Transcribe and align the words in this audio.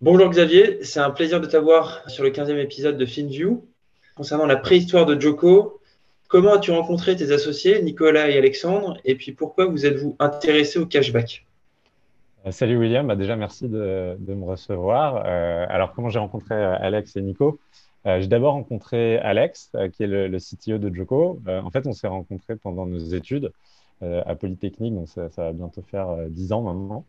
Bonjour 0.00 0.30
Xavier, 0.30 0.84
c'est 0.84 1.00
un 1.00 1.10
plaisir 1.10 1.40
de 1.40 1.46
t'avoir 1.46 2.08
sur 2.08 2.22
le 2.22 2.30
15e 2.30 2.56
épisode 2.58 2.96
de 2.96 3.04
FinView. 3.04 3.66
Concernant 4.14 4.46
la 4.46 4.56
préhistoire 4.56 5.06
de 5.06 5.20
Joko, 5.20 5.80
comment 6.28 6.52
as-tu 6.52 6.70
rencontré 6.70 7.16
tes 7.16 7.32
associés, 7.32 7.82
Nicolas 7.82 8.30
et 8.30 8.38
Alexandre, 8.38 8.96
et 9.04 9.16
puis 9.16 9.32
pourquoi 9.32 9.66
vous 9.66 9.86
êtes-vous 9.86 10.14
intéressé 10.20 10.78
au 10.78 10.86
cashback? 10.86 11.44
Euh, 12.46 12.52
Salut 12.52 12.76
William, 12.76 13.08
bah, 13.08 13.16
déjà 13.16 13.34
merci 13.34 13.68
de, 13.68 14.16
me 14.20 14.44
recevoir. 14.44 15.24
Euh, 15.26 15.66
alors 15.68 15.92
comment 15.94 16.10
j'ai 16.10 16.20
rencontré 16.20 16.54
euh, 16.54 16.76
Alex 16.78 17.16
et 17.16 17.20
Nico? 17.20 17.58
J'ai 18.04 18.28
d'abord 18.28 18.52
rencontré 18.52 19.18
Alex, 19.18 19.72
qui 19.94 20.04
est 20.04 20.06
le, 20.06 20.38
CTO 20.38 20.78
de 20.78 20.94
Joko. 20.94 21.42
en 21.48 21.70
fait, 21.70 21.88
on 21.88 21.92
s'est 21.92 22.06
rencontrés 22.06 22.54
pendant 22.54 22.86
nos 22.86 23.00
études 23.00 23.52
à 24.00 24.34
Polytechnique, 24.36 24.94
donc 24.94 25.08
ça, 25.08 25.28
va 25.36 25.52
bientôt 25.52 25.82
faire 25.82 26.16
10 26.28 26.52
ans 26.52 26.62
maintenant. 26.62 27.04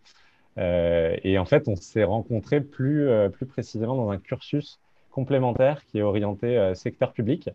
Et 0.58 1.38
en 1.38 1.46
fait, 1.46 1.68
on 1.68 1.76
s'est 1.76 2.04
rencontrés 2.04 2.62
plus, 2.62 3.10
plus 3.32 3.46
précisément 3.46 3.96
dans 3.96 4.10
un 4.10 4.18
cursus 4.18 4.80
complémentaire 5.12 5.86
qui 5.86 6.00
est 6.00 6.02
orienté 6.02 6.72
secteur 6.76 7.14
public. 7.14 7.50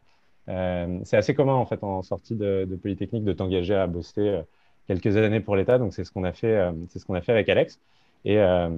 c'est 0.46 1.16
assez 1.16 1.34
commun 1.34 1.54
en 1.54 1.66
fait 1.66 1.84
en 1.84 2.02
sortie 2.02 2.34
de, 2.34 2.66
Polytechnique 2.80 3.24
de 3.24 3.32
t'engager 3.32 3.74
à 3.74 3.86
bosser 3.86 4.40
quelques 4.86 5.16
années 5.16 5.40
pour 5.40 5.56
l'État. 5.56 5.78
Donc, 5.78 5.92
c'est 5.92 6.04
ce 6.04 6.12
qu'on 6.12 6.24
a 6.24 6.32
fait, 6.32 6.54
euh, 6.54 6.72
ce 6.94 7.04
qu'on 7.04 7.14
a 7.14 7.20
fait 7.20 7.32
avec 7.32 7.48
Alex. 7.48 7.80
Et, 8.24 8.38
euh, 8.38 8.70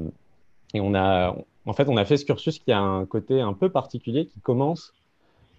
et, 0.74 0.80
on 0.80 0.94
a, 0.94 1.36
en 1.66 1.72
fait, 1.72 1.88
on 1.88 1.96
a 1.96 2.04
fait 2.04 2.16
ce 2.16 2.24
cursus 2.24 2.58
qui 2.58 2.72
a 2.72 2.80
un 2.80 3.06
côté 3.06 3.40
un 3.40 3.52
peu 3.52 3.68
particulier 3.68 4.26
qui 4.26 4.40
commence 4.40 4.92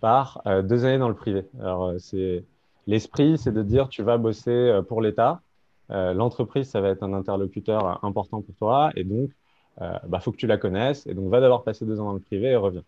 par 0.02 0.42
euh, 0.46 0.62
deux 0.62 0.86
années 0.86 0.98
dans 0.98 1.10
le 1.10 1.16
privé. 1.16 1.46
Alors, 1.60 1.94
c'est 2.00 2.44
l'esprit, 2.86 3.38
c'est 3.38 3.52
de 3.52 3.64
dire 3.64 3.90
tu 3.90 4.04
vas 4.04 4.18
bosser 4.18 4.80
pour 4.88 5.02
l'État. 5.02 5.42
L'entreprise, 5.90 6.70
ça 6.70 6.82
va 6.82 6.90
être 6.90 7.04
un 7.04 7.14
interlocuteur 7.14 8.04
important 8.04 8.42
pour 8.42 8.56
toi. 8.56 8.92
Et 8.96 9.04
donc, 9.04 9.30
il 9.80 10.00
bah, 10.08 10.20
faut 10.20 10.32
que 10.32 10.38
tu 10.38 10.48
la 10.48 10.58
connaisses. 10.58 11.08
Et 11.08 11.14
donc, 11.14 11.30
va 11.30 11.40
d'abord 11.40 11.64
passer 11.64 11.86
deux 11.86 12.00
ans 12.02 12.06
dans 12.06 12.14
le 12.14 12.20
privé 12.20 12.50
et 12.50 12.56
reviens. 12.56 12.84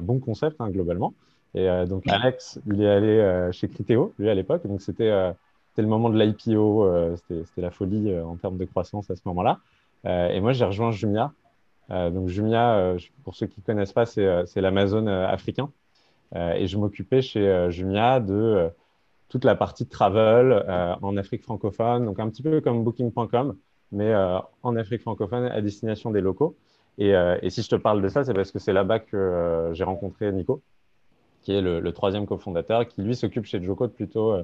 bon 0.00 0.18
concept, 0.18 0.60
hein, 0.60 0.68
globalement. 0.68 1.14
Et 1.54 1.66
donc, 1.86 2.06
Alex, 2.08 2.60
il 2.66 2.82
est 2.82 2.88
allé 2.88 3.50
chez 3.52 3.68
Criteo, 3.68 4.12
lui, 4.18 4.28
à 4.28 4.34
l'époque. 4.34 4.66
Donc, 4.66 4.82
c'était 4.82 5.32
le 5.80 5.88
moment 5.88 6.10
de 6.10 6.18
l'IPO, 6.18 6.84
euh, 6.84 7.16
c'était 7.28 7.60
la 7.60 7.70
folie 7.70 8.10
euh, 8.10 8.24
en 8.24 8.36
termes 8.36 8.58
de 8.58 8.64
croissance 8.64 9.10
à 9.10 9.16
ce 9.16 9.22
moment-là. 9.26 9.58
Euh, 10.06 10.28
et 10.28 10.40
moi, 10.40 10.52
j'ai 10.52 10.64
rejoint 10.64 10.90
Jumia. 10.90 11.32
donc, 11.88 12.28
Jumia, 12.28 12.96
pour 13.24 13.34
ceux 13.34 13.46
qui 13.46 13.60
ne 13.60 13.64
connaissent 13.64 13.92
pas, 13.92 14.06
c'est 14.06 14.60
l'Amazon 14.60 15.06
africain. 15.06 15.70
et 16.34 16.66
je 16.68 16.78
m'occupais 16.78 17.20
chez 17.20 17.66
Jumia 17.70 18.20
de 18.20 18.70
toute 19.30 19.44
la 19.46 19.54
partie 19.54 19.86
travel 19.86 20.64
en 21.00 21.16
Afrique 21.16 21.42
francophone, 21.42 22.04
donc 22.04 22.20
un 22.20 22.28
petit 22.28 22.42
peu 22.42 22.60
comme 22.60 22.84
Booking.com, 22.84 23.56
mais 23.92 24.14
en 24.62 24.76
Afrique 24.76 25.00
francophone 25.00 25.44
à 25.46 25.60
destination 25.62 26.10
des 26.10 26.20
locaux. 26.20 26.56
Et, 26.98 27.14
si 27.48 27.62
je 27.62 27.68
te 27.68 27.76
parle 27.76 28.02
de 28.02 28.08
ça, 28.08 28.24
c'est 28.24 28.34
parce 28.34 28.50
que 28.50 28.58
c'est 28.58 28.72
là-bas 28.72 28.98
que 28.98 29.70
j'ai 29.72 29.84
rencontré 29.84 30.30
Nico, 30.32 30.62
qui 31.42 31.52
est 31.52 31.62
le, 31.62 31.92
troisième 31.92 32.26
cofondateur, 32.26 32.86
qui 32.86 33.02
lui 33.02 33.16
s'occupe 33.16 33.46
chez 33.46 33.62
Joko 33.62 33.86
de 33.86 33.92
plutôt 33.92 34.36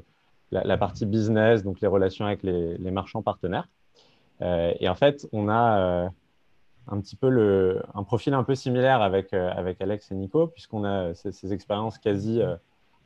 la, 0.51 0.79
partie 0.79 1.07
business, 1.07 1.63
donc 1.63 1.81
les 1.81 1.89
relations 1.89 2.27
avec 2.27 2.43
les, 2.43 2.91
marchands 2.91 3.23
partenaires. 3.23 3.69
Euh, 4.43 4.73
et 4.81 4.89
en 4.89 4.95
fait, 4.95 5.27
on 5.33 5.49
a 5.49 5.79
euh, 5.79 6.09
un 6.89 7.01
petit 7.01 7.17
peu 7.17 7.29
le, 7.29 7.83
un 7.95 8.03
profil 8.03 8.35
un 8.35 8.45
peu 8.45 8.55
similaire 8.55 9.01
avec, 9.01 9.33
euh, 9.33 9.51
avec 9.51 9.81
Alex 9.81 10.11
et 10.11 10.15
Nico, 10.15 10.47
puisqu'on 10.49 10.85
a 10.85 11.15
ces, 11.15 11.53
expériences 11.53 11.99
quasi 11.99 12.41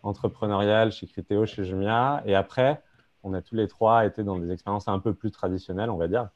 entrepreneuriales 0.02 0.92
chez 0.92 1.06
Criteo, 1.06 1.46
chez 1.46 1.64
Jumia. 1.64 2.22
Et 2.26 2.34
après, 2.34 2.82
on 3.22 3.34
a 3.34 3.42
tous 3.42 3.54
les 3.54 3.68
trois 3.68 4.06
été 4.06 4.24
dans 4.24 4.38
des 4.38 4.50
expériences 4.50 4.88
un 4.88 4.98
peu 4.98 5.14
plus 5.14 5.30
traditionnelles, 5.30 5.90
on 5.90 5.96
va 5.96 6.08
dire. 6.08 6.28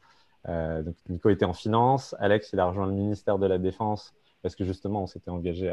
donc, 0.46 0.94
Nico 1.08 1.30
était 1.30 1.46
en 1.46 1.54
finance, 1.54 2.14
Alex, 2.18 2.52
il 2.52 2.60
a 2.60 2.66
rejoint 2.66 2.86
le 2.86 2.92
ministère 2.92 3.38
de 3.38 3.46
la 3.46 3.58
Défense 3.58 4.14
parce 4.44 4.54
que 4.54 4.64
justement, 4.64 5.02
on 5.02 5.06
s'était 5.06 5.30
engagé 5.30 5.70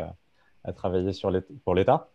à, 0.64 0.74
travailler 0.74 1.12
sur 1.12 1.30
pour 1.66 1.76
l'État. 1.76 2.10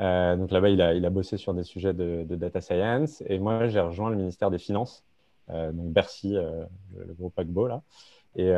Euh, 0.00 0.36
donc 0.36 0.50
là-bas, 0.50 0.68
il 0.68 0.82
a, 0.82 0.92
il 0.92 1.06
a, 1.06 1.10
bossé 1.10 1.38
sur 1.38 1.54
des 1.54 1.62
sujets 1.62 1.94
de, 1.94 2.24
data 2.28 2.60
science. 2.60 3.22
Et 3.26 3.38
moi, 3.38 3.68
j'ai 3.68 3.80
rejoint 3.80 4.10
le 4.10 4.16
ministère 4.16 4.50
des 4.50 4.58
Finances, 4.58 5.02
euh, 5.48 5.72
donc 5.72 5.92
Bercy, 5.92 6.36
euh, 6.36 6.64
le, 6.94 7.14
gros 7.14 7.30
paquebot 7.30 7.68
là. 7.68 7.82
Et, 8.36 8.52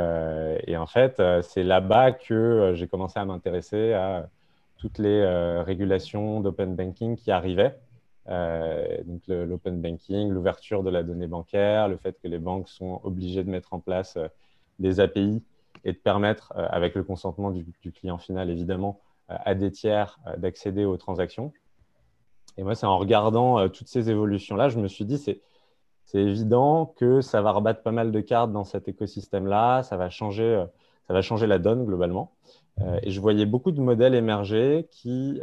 et 0.66 0.76
en 0.78 0.86
fait, 0.86 1.22
c'est 1.42 1.62
là-bas 1.62 2.12
que 2.12 2.72
j'ai 2.74 2.88
commencé 2.88 3.18
à 3.18 3.26
m'intéresser 3.26 3.92
à 3.92 4.26
toutes 4.78 4.98
les 4.98 5.24
régulations 5.62 6.40
d'open 6.40 6.74
banking 6.76 7.16
qui 7.16 7.30
arrivaient. 7.30 7.78
donc 8.26 9.22
l'open 9.26 9.80
banking, 9.80 10.30
l'ouverture 10.30 10.82
de 10.82 10.90
la 10.90 11.02
donnée 11.02 11.26
bancaire, 11.26 11.88
le 11.88 11.96
fait 11.96 12.18
que 12.22 12.28
les 12.28 12.38
banques 12.38 12.68
sont 12.68 13.00
obligées 13.04 13.42
de 13.42 13.50
mettre 13.50 13.72
en 13.72 13.80
place 13.80 14.18
des 14.78 15.00
API 15.00 15.42
et 15.84 15.92
de 15.92 15.98
permettre, 15.98 16.52
avec 16.56 16.94
le 16.94 17.04
consentement 17.04 17.50
du, 17.50 17.92
client 17.92 18.18
final 18.18 18.50
évidemment, 18.50 19.00
à 19.28 19.54
des 19.54 19.70
tiers 19.70 20.18
euh, 20.26 20.36
d'accéder 20.36 20.84
aux 20.84 20.96
transactions. 20.96 21.52
Et 22.56 22.62
moi, 22.62 22.74
c'est 22.74 22.86
en 22.86 22.98
regardant 22.98 23.58
euh, 23.58 23.68
toutes 23.68 23.88
ces 23.88 24.08
évolutions-là, 24.10 24.68
je 24.68 24.78
me 24.78 24.88
suis 24.88 25.04
dit, 25.04 25.18
c'est, 25.18 25.40
évident 26.14 26.86
que 26.96 27.20
ça 27.20 27.42
va 27.42 27.50
rebattre 27.50 27.82
pas 27.82 27.90
mal 27.90 28.10
de 28.10 28.20
cartes 28.20 28.50
dans 28.50 28.64
cet 28.64 28.88
écosystème-là, 28.88 29.82
ça 29.82 29.98
va 29.98 30.06
euh, 30.06 30.66
ça 31.06 31.12
va 31.12 31.22
changer 31.22 31.46
la 31.46 31.58
donne 31.58 31.84
globalement. 31.84 32.32
Et 33.02 33.10
je 33.10 33.20
voyais 33.20 33.46
beaucoup 33.46 33.72
de 33.72 33.80
modèles 33.80 34.14
émerger 34.14 34.86
qui 34.90 35.40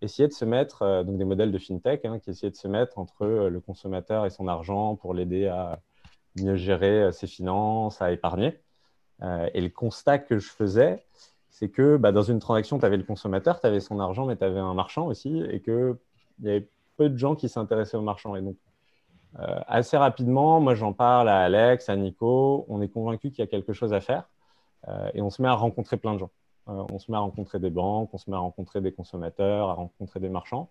essayaient 0.00 0.28
de 0.28 0.32
se 0.32 0.44
mettre, 0.44 1.04
donc 1.04 1.18
des 1.18 1.24
modèles 1.24 1.52
de 1.52 1.58
fintech, 1.58 2.04
hein, 2.04 2.18
qui 2.18 2.30
essayaient 2.30 2.50
de 2.50 2.56
se 2.56 2.68
mettre 2.68 2.98
entre 2.98 3.26
le 3.26 3.60
consommateur 3.60 4.24
et 4.24 4.30
son 4.30 4.48
argent 4.48 4.96
pour 4.96 5.12
l'aider 5.12 5.46
à 5.46 5.80
mieux 6.36 6.56
gérer 6.56 7.12
ses 7.12 7.26
finances, 7.26 8.00
à 8.00 8.10
épargner. 8.12 8.58
et 9.22 9.60
le 9.60 9.68
constat 9.68 10.18
que 10.18 10.38
je 10.38 10.48
faisais, 10.48 11.04
c'est 11.56 11.70
que 11.70 11.96
bah, 11.96 12.12
dans 12.12 12.22
une 12.22 12.38
transaction, 12.38 12.78
tu 12.78 12.84
avais 12.84 12.98
le 12.98 13.02
consommateur, 13.02 13.60
tu 13.60 13.66
avais 13.66 13.80
son 13.80 13.98
argent, 13.98 14.26
mais 14.26 14.36
tu 14.36 14.44
avais 14.44 14.58
un 14.58 14.74
marchand 14.74 15.06
aussi, 15.06 15.42
et 15.50 15.62
qu'il 15.62 15.96
y 16.42 16.48
avait 16.48 16.68
peu 16.98 17.08
de 17.08 17.16
gens 17.16 17.34
qui 17.34 17.48
s'intéressaient 17.48 17.96
au 17.96 18.02
marchand. 18.02 18.36
Et 18.36 18.42
donc, 18.42 18.56
euh, 19.38 19.60
assez 19.66 19.96
rapidement, 19.96 20.60
moi 20.60 20.74
j'en 20.74 20.92
parle 20.92 21.30
à 21.30 21.40
Alex, 21.40 21.88
à 21.88 21.96
Nico, 21.96 22.66
on 22.68 22.82
est 22.82 22.88
convaincu 22.88 23.30
qu'il 23.30 23.38
y 23.38 23.42
a 23.42 23.46
quelque 23.46 23.72
chose 23.72 23.94
à 23.94 24.02
faire, 24.02 24.28
euh, 24.88 25.10
et 25.14 25.22
on 25.22 25.30
se 25.30 25.40
met 25.40 25.48
à 25.48 25.54
rencontrer 25.54 25.96
plein 25.96 26.12
de 26.12 26.18
gens. 26.18 26.30
Euh, 26.68 26.84
on 26.92 26.98
se 26.98 27.10
met 27.10 27.16
à 27.16 27.20
rencontrer 27.20 27.58
des 27.58 27.70
banques, 27.70 28.10
on 28.12 28.18
se 28.18 28.30
met 28.30 28.36
à 28.36 28.40
rencontrer 28.40 28.80
des 28.80 28.92
consommateurs, 28.92 29.70
à 29.70 29.74
rencontrer 29.74 30.20
des 30.20 30.28
marchands. 30.28 30.70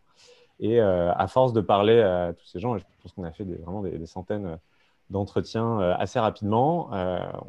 Et 0.62 0.80
à 0.80 1.28
force 1.28 1.52
de 1.52 1.60
parler 1.60 2.00
à 2.00 2.32
tous 2.32 2.46
ces 2.46 2.62
gens, 2.62 2.78
et 2.78 2.80
je 2.80 2.86
pense 3.02 3.12
qu'on 3.12 3.26
a 3.26 3.32
fait 3.34 3.44
vraiment 3.44 3.82
des, 3.82 3.98
des 3.98 4.06
centaines 4.06 4.58
d'entretiens 5.10 5.80
assez 5.80 6.18
rapidement, 6.18 6.92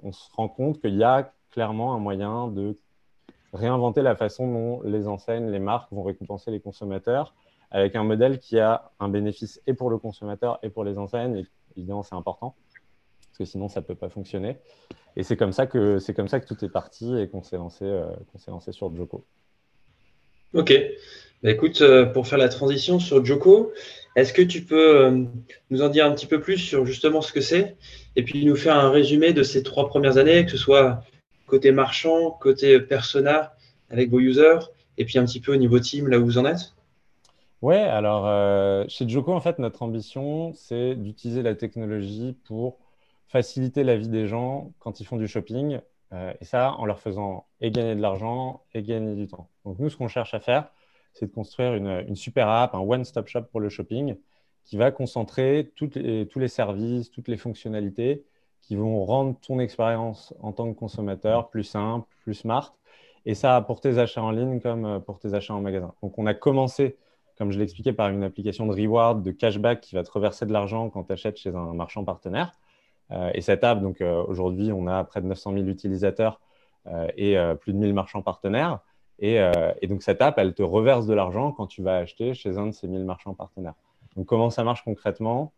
on 0.03 0.11
se 0.11 0.29
rend 0.35 0.49
compte 0.49 0.81
qu'il 0.81 0.97
y 0.97 1.05
a 1.05 1.31
clairement 1.53 1.95
un 1.95 2.01
moyen 2.01 2.49
de 2.49 2.77
réinventer 3.53 4.03
la 4.03 4.17
façon 4.17 4.53
dont 4.53 4.83
les 4.83 5.07
enseignes, 5.07 5.51
les 5.51 5.61
marques 5.61 5.93
vont 5.93 6.03
récompenser 6.03 6.51
les 6.51 6.59
consommateurs 6.59 7.33
avec 7.71 7.97
un 7.97 8.05
modèle 8.05 8.39
qui 8.39 8.59
a 8.59 8.91
un 9.01 9.09
bénéfice 9.09 9.61
et 9.67 9.75
pour 9.75 9.91
le 9.91 9.99
consommateur 9.99 10.59
et 10.63 10.71
pour 10.71 10.85
les 10.85 10.99
enseignes. 10.99 11.37
Et 11.37 11.47
évidemment, 11.77 12.03
c'est 12.03 12.15
important 12.15 12.55
parce 13.37 13.51
que 13.51 13.53
sinon, 13.53 13.69
ça 13.69 13.81
ne 13.81 13.85
peut 13.85 13.95
pas 13.95 14.09
fonctionner. 14.09 14.57
Et 15.15 15.23
c'est 15.23 15.37
comme, 15.37 15.53
ça 15.53 15.67
que, 15.67 15.99
c'est 15.99 16.15
comme 16.15 16.29
ça 16.29 16.41
que 16.41 16.47
tout 16.47 16.65
est 16.65 16.71
parti 16.71 17.19
et 17.19 17.29
qu'on 17.29 17.43
s'est 17.43 17.57
lancé, 17.57 17.85
euh, 17.85 18.07
qu'on 18.33 18.39
s'est 18.39 18.51
lancé 18.51 18.73
sur 18.73 18.95
Joko. 18.97 19.27
Ok. 20.55 20.73
Bah, 21.43 21.51
écoute, 21.51 21.83
euh, 21.83 22.07
pour 22.07 22.27
faire 22.27 22.39
la 22.39 22.49
transition 22.49 22.99
sur 22.99 23.23
Joko, 23.23 23.73
est-ce 24.15 24.33
que 24.33 24.41
tu 24.41 24.63
peux 24.63 25.05
euh, 25.05 25.25
nous 25.69 25.83
en 25.83 25.91
dire 25.91 26.07
un 26.07 26.15
petit 26.15 26.25
peu 26.25 26.41
plus 26.41 26.57
sur 26.57 26.87
justement 26.87 27.21
ce 27.21 27.31
que 27.31 27.43
c'est 27.43 27.77
et 28.17 28.23
puis 28.23 28.47
nous 28.47 28.57
faire 28.57 28.77
un 28.77 28.91
résumé 28.91 29.35
de 29.35 29.43
ces 29.43 29.63
trois 29.63 29.87
premières 29.87 30.17
années, 30.17 30.47
que 30.47 30.53
ce 30.53 30.57
soit 30.57 31.03
côté 31.47 31.73
marchand, 31.73 32.31
côté 32.31 32.81
persona 32.81 33.53
avec 33.91 34.09
vos 34.09 34.19
users, 34.19 34.61
et 34.97 35.05
puis 35.05 35.19
un 35.19 35.27
petit 35.27 35.41
peu 35.41 35.53
au 35.53 35.57
niveau 35.57 35.79
team, 35.79 36.09
là 36.09 36.19
où 36.19 36.25
vous 36.25 36.39
en 36.39 36.47
êtes? 36.47 36.73
Ouais, 37.61 37.83
alors 37.83 38.89
chez 38.89 39.07
Joko, 39.07 39.33
en 39.33 39.41
fait, 39.41 39.59
notre 39.59 39.83
ambition, 39.83 40.53
c'est 40.55 40.95
d'utiliser 40.95 41.43
la 41.43 41.55
technologie 41.55 42.35
pour 42.47 42.79
faciliter 43.37 43.85
la 43.85 43.99
vie 43.99 44.09
des 44.09 44.27
gens 44.27 44.73
quand 44.79 44.99
ils 45.01 45.05
font 45.05 45.19
du 45.19 45.29
shopping, 45.29 45.79
euh, 46.15 46.33
et 46.41 46.47
ça 46.47 46.73
en 46.79 46.87
leur 46.87 47.01
faisant 47.01 47.45
et 47.61 47.71
gagner 47.71 47.95
de 47.95 48.01
l'argent 48.01 48.63
et 48.73 48.83
gagner 48.83 49.15
du 49.15 49.27
temps. 49.27 49.51
Donc 49.67 49.79
nous, 49.79 49.91
ce 49.91 49.97
qu'on 49.99 50.09
cherche 50.09 50.33
à 50.33 50.41
faire, 50.41 50.71
c'est 51.13 51.27
de 51.27 51.33
construire 51.33 51.75
une, 51.75 52.17
super 52.17 52.49
app, 52.49 52.75
un 52.75 52.79
one-stop 52.79 53.29
shop 53.29 53.43
pour 53.53 53.61
le 53.61 53.69
shopping, 53.69 54.17
qui 54.65 54.79
va 54.79 54.91
concentrer 54.91 55.71
tous 55.77 55.91
les 56.39 56.49
services, 56.49 57.11
toutes 57.11 57.29
les 57.29 57.37
fonctionnalités 57.37 58.25
qui 58.63 58.75
vont 58.75 59.05
rendre 59.05 59.39
ton 59.47 59.59
expérience 59.59 60.33
en 60.41 60.53
tant 60.53 60.73
que 60.73 60.79
consommateur 60.79 61.51
plus 61.51 61.65
simple, 61.65 62.09
plus 62.23 62.35
smart. 62.35 62.75
Et 63.27 63.35
ça 63.35 63.61
pour 63.61 63.83
tes 63.83 63.99
achats 63.99 64.23
en 64.23 64.31
ligne 64.31 64.61
comme 64.61 65.03
pour 65.05 65.19
tes 65.19 65.35
achats 65.35 65.53
en 65.53 65.61
magasin. 65.61 65.93
Donc, 66.03 66.17
on 66.17 66.25
a 66.25 66.33
commencé, 66.33 66.97
comme 67.37 67.53
je 67.53 67.59
l'expliquais, 67.59 67.93
par 67.93 68.09
une 68.09 68.25
application 68.25 68.67
de 68.67 68.73
reward, 68.73 69.23
de 69.23 69.31
cashback 69.31 69.83
qui 69.83 69.95
va 69.95 70.03
te 70.05 70.11
reverser 70.11 70.47
de 70.47 70.55
l'argent 70.55 70.89
quand 70.89 71.05
tu 71.05 71.13
achètes 71.13 71.37
chez 71.37 71.51
un 71.55 71.75
marchand 71.75 72.03
partenaire. 72.03 72.53
Et 73.11 73.41
cette 73.41 73.63
app, 73.63 73.81
donc 73.81 74.01
aujourd'hui, 74.01 74.73
on 74.73 74.87
a 74.87 75.05
près 75.05 75.21
de 75.21 75.27
900 75.27 75.53
000 75.53 75.67
utilisateurs 75.67 76.41
et 77.17 77.37
plus 77.61 77.73
de 77.73 77.79
1000 77.79 77.95
marchands 77.95 78.23
partenaires. 78.23 78.81
Euh, 79.23 79.73
et, 79.81 79.87
donc, 79.87 80.03
cette 80.03 80.21
app, 80.21 80.39
elle 80.39 80.55
te 80.55 80.63
reverse 80.63 81.07
de 81.07 81.15
l'argent 81.15 81.53
quand 81.53 81.67
tu 81.67 81.83
vas 81.83 81.97
acheter 81.97 82.35
chez 82.35 82.59
un 82.59 82.67
de 82.67 82.73
ces 82.73 82.89
1000 82.89 83.05
marchands 83.05 83.35
partenaires. 83.35 83.75
Donc, 84.17 84.27
comment 84.27 84.51
ça 84.51 84.65
marche 84.65 84.85
concrètement? 84.85 85.53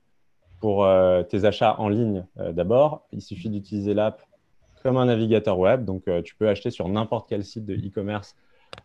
Pour 0.60 0.84
euh, 0.84 1.22
tes 1.22 1.44
achats 1.44 1.76
en 1.78 1.88
ligne, 1.88 2.24
euh, 2.38 2.52
d'abord, 2.52 3.06
il 3.12 3.22
suffit 3.22 3.48
d'utiliser 3.48 3.94
l'app 3.94 4.22
comme 4.82 4.96
un 4.96 5.06
navigateur 5.06 5.58
web. 5.58 5.84
Donc, 5.84 6.04
tu 6.24 6.36
peux 6.36 6.48
acheter 6.48 6.70
sur 6.70 6.88
n'importe 6.88 7.28
quel 7.28 7.44
site 7.44 7.66
de 7.66 7.74
e-commerce 7.74 8.36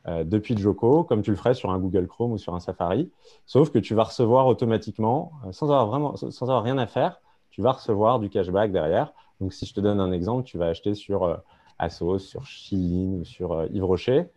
depuis 0.07 0.57
Joko, 0.57 1.03
comme 1.03 1.21
tu 1.21 1.29
le 1.29 1.37
ferais 1.37 1.53
sur 1.53 1.69
un 1.69 1.77
Google 1.77 2.07
Chrome 2.07 2.31
ou 2.31 2.39
sur 2.39 2.55
un 2.55 2.59
Safari. 2.59 3.11
Sauf 3.45 3.69
que 3.69 3.77
tu 3.77 3.93
vas 3.93 4.05
recevoir 4.05 4.47
automatiquement, 4.47 5.33
sans 5.51 5.67
avoir, 5.67 5.85
vraiment, 5.85 6.15
sans 6.15 6.49
avoir 6.49 6.63
rien 6.63 6.79
à 6.79 6.87
faire, 6.87 7.21
tu 7.53 7.61
vas 7.61 7.71
recevoir 7.71 8.19
du 8.19 8.29
cashback 8.29 8.71
derrière. 8.71 9.13
Donc, 9.39 9.53
si 9.53 9.65
je 9.65 9.73
te 9.73 9.79
donne 9.79 9.99
un 9.99 10.11
exemple, 10.11 10.43
tu 10.43 10.57
vas 10.57 10.67
acheter 10.67 10.95
sur 10.95 11.41
Asos, 11.79 12.19
sur 12.19 12.45
Shein 12.45 13.19
ou 13.19 13.23
sur 13.23 13.65
Yves 13.71 13.85
Rocher. 13.85 14.29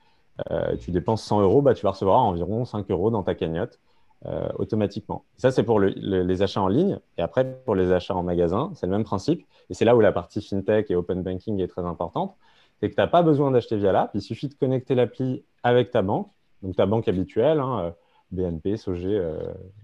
Euh, 0.51 0.77
tu 0.77 0.91
dépenses 0.91 1.23
100 1.25 1.41
euros, 1.41 1.63
bah, 1.63 1.75
tu 1.75 1.83
vas 1.83 1.93
recevoir 1.93 2.19
environ 2.19 2.65
5 2.65 2.91
euros 2.91 3.11
dans 3.11 3.23
ta 3.23 3.35
cagnotte 3.35 3.81
euh, 4.27 4.49
automatiquement. 4.59 5.25
Ça, 5.37 5.51
c'est 5.51 5.63
pour 5.63 5.81
les 5.81 6.43
achats 6.43 6.61
en 6.61 6.69
ligne. 6.69 6.99
Et 7.17 7.23
après, 7.23 7.45
pour 7.65 7.75
les 7.75 7.93
achats 7.93 8.15
en 8.15 8.23
magasin, 8.23 8.71
c'est 8.75 8.87
le 8.87 8.93
même 8.93 9.05
principe. 9.05 9.47
Et 9.71 9.75
c'est 9.75 9.85
là 9.85 9.97
où 9.97 10.01
la 10.01 10.13
partie 10.13 10.43
fintech 10.43 10.91
et 10.91 10.97
open 10.97 11.23
banking 11.23 11.61
est 11.61 11.69
très 11.69 11.83
importante. 11.83 12.37
C'est 12.79 12.91
que 12.91 12.95
tu 12.95 13.01
n'as 13.01 13.07
pas 13.07 13.23
besoin 13.23 13.51
d'acheter 13.51 13.77
via 13.77 13.93
l'app. 13.93 14.11
Il 14.15 14.21
suffit 14.21 14.49
de 14.49 14.55
connecter 14.55 14.95
l'appli 14.95 15.45
avec 15.63 15.91
ta 15.91 16.03
banque, 16.03 16.31
donc 16.63 16.77
ta 16.77 16.85
banque 16.85 17.09
habituelle, 17.09 17.61
hein, 17.61 17.81
euh, 17.81 17.91
BNP, 18.33 18.77
SOG, 18.77 19.23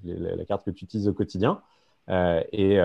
la, 0.05 0.45
carte 0.45 0.65
que 0.65 0.71
tu 0.71 0.85
utilises 0.85 1.09
au 1.09 1.15
quotidien. 1.15 1.63
Et, 2.09 2.79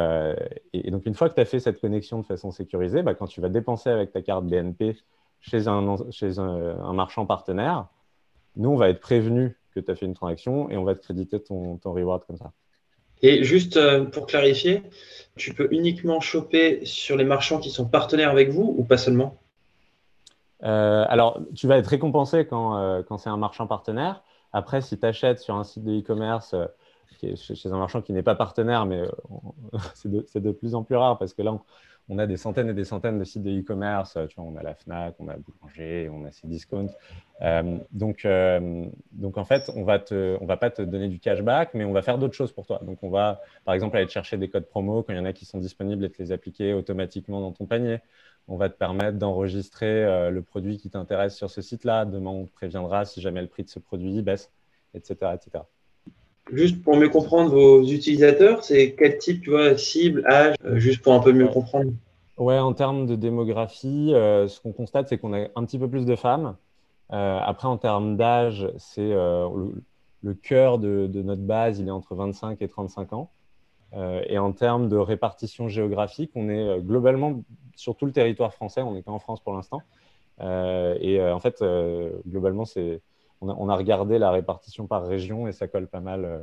donc, 0.92 1.06
une 1.06 1.14
fois 1.14 1.30
que 1.30 1.36
tu 1.36 1.42
as 1.42 1.46
fait 1.46 1.60
cette 1.60 1.82
connexion 1.82 2.20
de 2.20 2.26
façon 2.26 2.52
sécurisée, 2.52 3.02
bah, 3.02 3.14
quand 3.14 3.28
tu 3.28 3.42
vas 3.42 3.50
dépenser 3.50 3.90
avec 3.90 4.12
ta 4.12 4.22
carte 4.22 4.46
BNP 4.46 4.96
chez 5.42 5.68
un, 5.68 5.98
chez 6.12 6.40
un, 6.40 6.94
marchand 6.94 7.26
partenaire, 7.26 7.88
nous, 8.56 8.70
on 8.70 8.76
va 8.76 8.90
être 8.90 9.00
prévenu 9.00 9.58
que 9.74 9.80
tu 9.80 9.92
as 9.92 9.96
fait 9.96 10.06
une 10.06 10.14
transaction 10.14 10.70
et 10.70 10.78
on 10.78 10.84
va 10.84 10.96
te 10.96 11.02
créditer 11.02 11.42
ton, 11.42 11.78
ton 11.78 11.94
reward 11.94 12.26
comme 12.26 12.38
ça. 12.38 12.52
Et 13.22 13.44
juste 13.44 13.78
euh, 13.78 14.06
pour 14.06 14.28
clarifier, 14.28 14.84
tu 15.36 15.54
peux 15.54 15.68
uniquement 15.72 16.20
choper 16.20 16.86
sur 16.86 17.18
les 17.18 17.24
marchands 17.24 17.60
qui 17.60 17.72
sont 17.72 17.86
partenaires 17.86 18.30
avec 18.30 18.50
vous 18.50 18.76
ou 18.78 18.84
pas 18.84 18.98
seulement? 18.98 19.40
Euh, 20.64 21.06
Alors, 21.08 21.40
tu 21.56 21.68
vas 21.68 21.78
être 21.78 21.88
récompensé 21.88 22.46
quand, 22.46 22.78
euh, 22.78 23.04
quand 23.04 23.18
c'est 23.18 23.30
un 23.30 23.38
marchand 23.38 23.68
partenaire. 23.68 24.24
Après, 24.54 24.82
si 24.82 25.00
tu 25.00 25.06
achètes 25.06 25.40
sur 25.40 25.56
un 25.56 25.64
site 25.64 25.84
de 25.84 26.00
e-commerce 26.00 26.56
chez, 27.36 27.70
un 27.70 27.78
marchand 27.78 28.02
qui 28.02 28.14
n'est 28.14 28.24
pas 28.24 28.36
partenaire, 28.36 28.86
mais 28.86 29.04
c'est 29.94 30.42
de, 30.42 30.52
plus 30.52 30.76
en 30.76 30.84
plus 30.84 30.96
rare 30.96 31.18
parce 31.18 31.34
que 31.34 31.42
là, 31.42 31.58
on, 32.10 32.18
a 32.20 32.28
des 32.28 32.38
centaines 32.38 32.70
et 32.70 32.74
des 32.74 32.86
centaines 32.86 33.20
de 33.20 33.24
sites 33.24 33.44
de 33.44 33.52
e-commerce. 33.52 34.18
Tu 34.30 34.36
vois, 34.36 34.46
on 34.46 34.56
a 34.56 34.64
la 34.64 34.74
Fnac, 34.76 35.16
on 35.20 35.28
a 35.28 35.36
Boulanger, 35.38 36.10
on 36.10 36.26
a 36.26 36.32
Cdiscount. 36.32 36.90
Euh, 37.42 37.78
donc, 37.92 38.26
euh, 38.26 38.86
donc, 39.12 39.38
en 39.38 39.46
fait, 39.46 39.70
on 39.76 39.84
va 39.84 40.00
te, 40.00 40.38
on 40.40 40.46
va 40.46 40.58
pas 40.58 40.70
te 40.70 40.82
donner 40.82 41.08
du 41.08 41.20
cashback, 41.20 41.74
mais 41.74 41.86
on 41.86 41.92
va 41.92 42.02
faire 42.02 42.18
d'autres 42.18 42.36
choses 42.36 42.52
pour 42.52 42.66
toi. 42.66 42.80
Donc, 42.84 43.00
on 43.04 43.10
va, 43.10 43.42
par 43.66 43.74
exemple, 43.74 43.98
aller 43.98 44.08
te 44.08 44.12
chercher 44.12 44.38
des 44.38 44.50
codes 44.50 44.68
promo 44.68 45.04
quand 45.04 45.14
il 45.14 45.18
y 45.18 45.20
en 45.20 45.26
a 45.26 45.34
qui 45.34 45.46
sont 45.46 45.60
disponibles 45.60 46.06
et 46.06 46.10
te 46.10 46.22
les 46.22 46.32
appliquer 46.32 46.74
automatiquement 46.74 47.42
dans 47.42 47.52
ton 47.52 47.66
panier. 47.66 48.00
On 48.48 48.56
va 48.56 48.70
te 48.70 48.78
permettre 48.78 49.18
d'enregistrer 49.18 50.06
euh, 50.06 50.30
le 50.30 50.42
produit 50.42 50.78
qui 50.78 50.90
t'intéresse 50.90 51.36
sur 51.36 51.50
ce 51.50 51.62
site-là. 51.62 52.06
Demain, 52.06 52.32
on 52.32 52.46
te 52.46 52.52
préviendra 52.52 53.04
si 53.06 53.20
jamais 53.22 53.42
le 53.42 53.48
prix 53.48 53.64
de 53.64 53.70
ce 53.70 53.80
produit 53.80 54.22
baisse, 54.22 54.52
etc., 54.94 55.34
etc. 55.36 55.64
Juste 56.52 56.82
pour 56.82 56.96
mieux 56.96 57.10
comprendre 57.10 57.52
vos 57.52 57.84
utilisateurs, 57.84 58.64
c'est 58.64 58.96
quel 58.98 59.18
type, 59.18 59.42
tu 59.42 59.50
vois, 59.50 59.78
cible, 59.78 60.26
âge, 60.28 60.56
euh, 60.66 60.78
juste 60.78 61.02
pour 61.02 61.14
un 61.14 61.20
peu 61.20 61.34
mieux 61.34 61.48
comprendre 61.48 61.92
Ouais, 62.38 62.60
en 62.60 62.74
termes 62.74 63.06
de 63.08 63.16
démographie, 63.16 64.14
euh, 64.14 64.48
ce 64.48 64.62
qu'on 64.62 64.72
constate, 64.72 65.10
c'est 65.10 65.18
qu'on 65.18 65.34
a 65.34 65.48
un 65.56 65.66
petit 65.66 65.80
peu 65.80 65.90
plus 65.90 66.06
de 66.06 66.16
femmes. 66.16 66.56
Euh, 67.12 67.40
après, 67.44 67.68
en 67.68 67.78
termes 67.78 68.16
d'âge, 68.16 68.70
c'est 68.78 69.10
le, 69.10 70.34
cœur 70.44 70.78
de, 70.78 71.10
notre 71.22 71.42
base, 71.42 71.80
il 71.80 71.88
est 71.88 71.92
entre 71.92 72.16
25 72.16 72.62
et 72.62 72.68
35 72.68 73.14
ans. 73.14 73.30
et 73.94 74.38
en 74.38 74.52
termes 74.52 74.88
de 74.88 74.98
répartition 74.98 75.68
géographique, 75.68 76.32
on 76.36 76.50
est 76.50 76.80
globalement 76.82 77.44
sur 77.76 77.96
tout 77.96 78.06
le 78.06 78.12
territoire 78.12 78.54
français, 78.54 78.82
on 78.82 78.94
n'est 78.94 79.04
qu'en 79.04 79.20
France 79.20 79.40
pour 79.40 79.54
l'instant. 79.54 79.82
et 80.42 81.20
en 81.22 81.40
fait, 81.40 81.64
globalement, 82.28 82.66
c'est 82.66 83.02
on 83.42 83.70
a, 83.70 83.76
regardé 83.76 84.18
la 84.18 84.32
répartition 84.32 84.88
par 84.88 85.06
région 85.08 85.48
et 85.48 85.52
ça 85.52 85.68
colle 85.68 85.88
pas 85.88 86.00
mal 86.00 86.26
euh, 86.26 86.40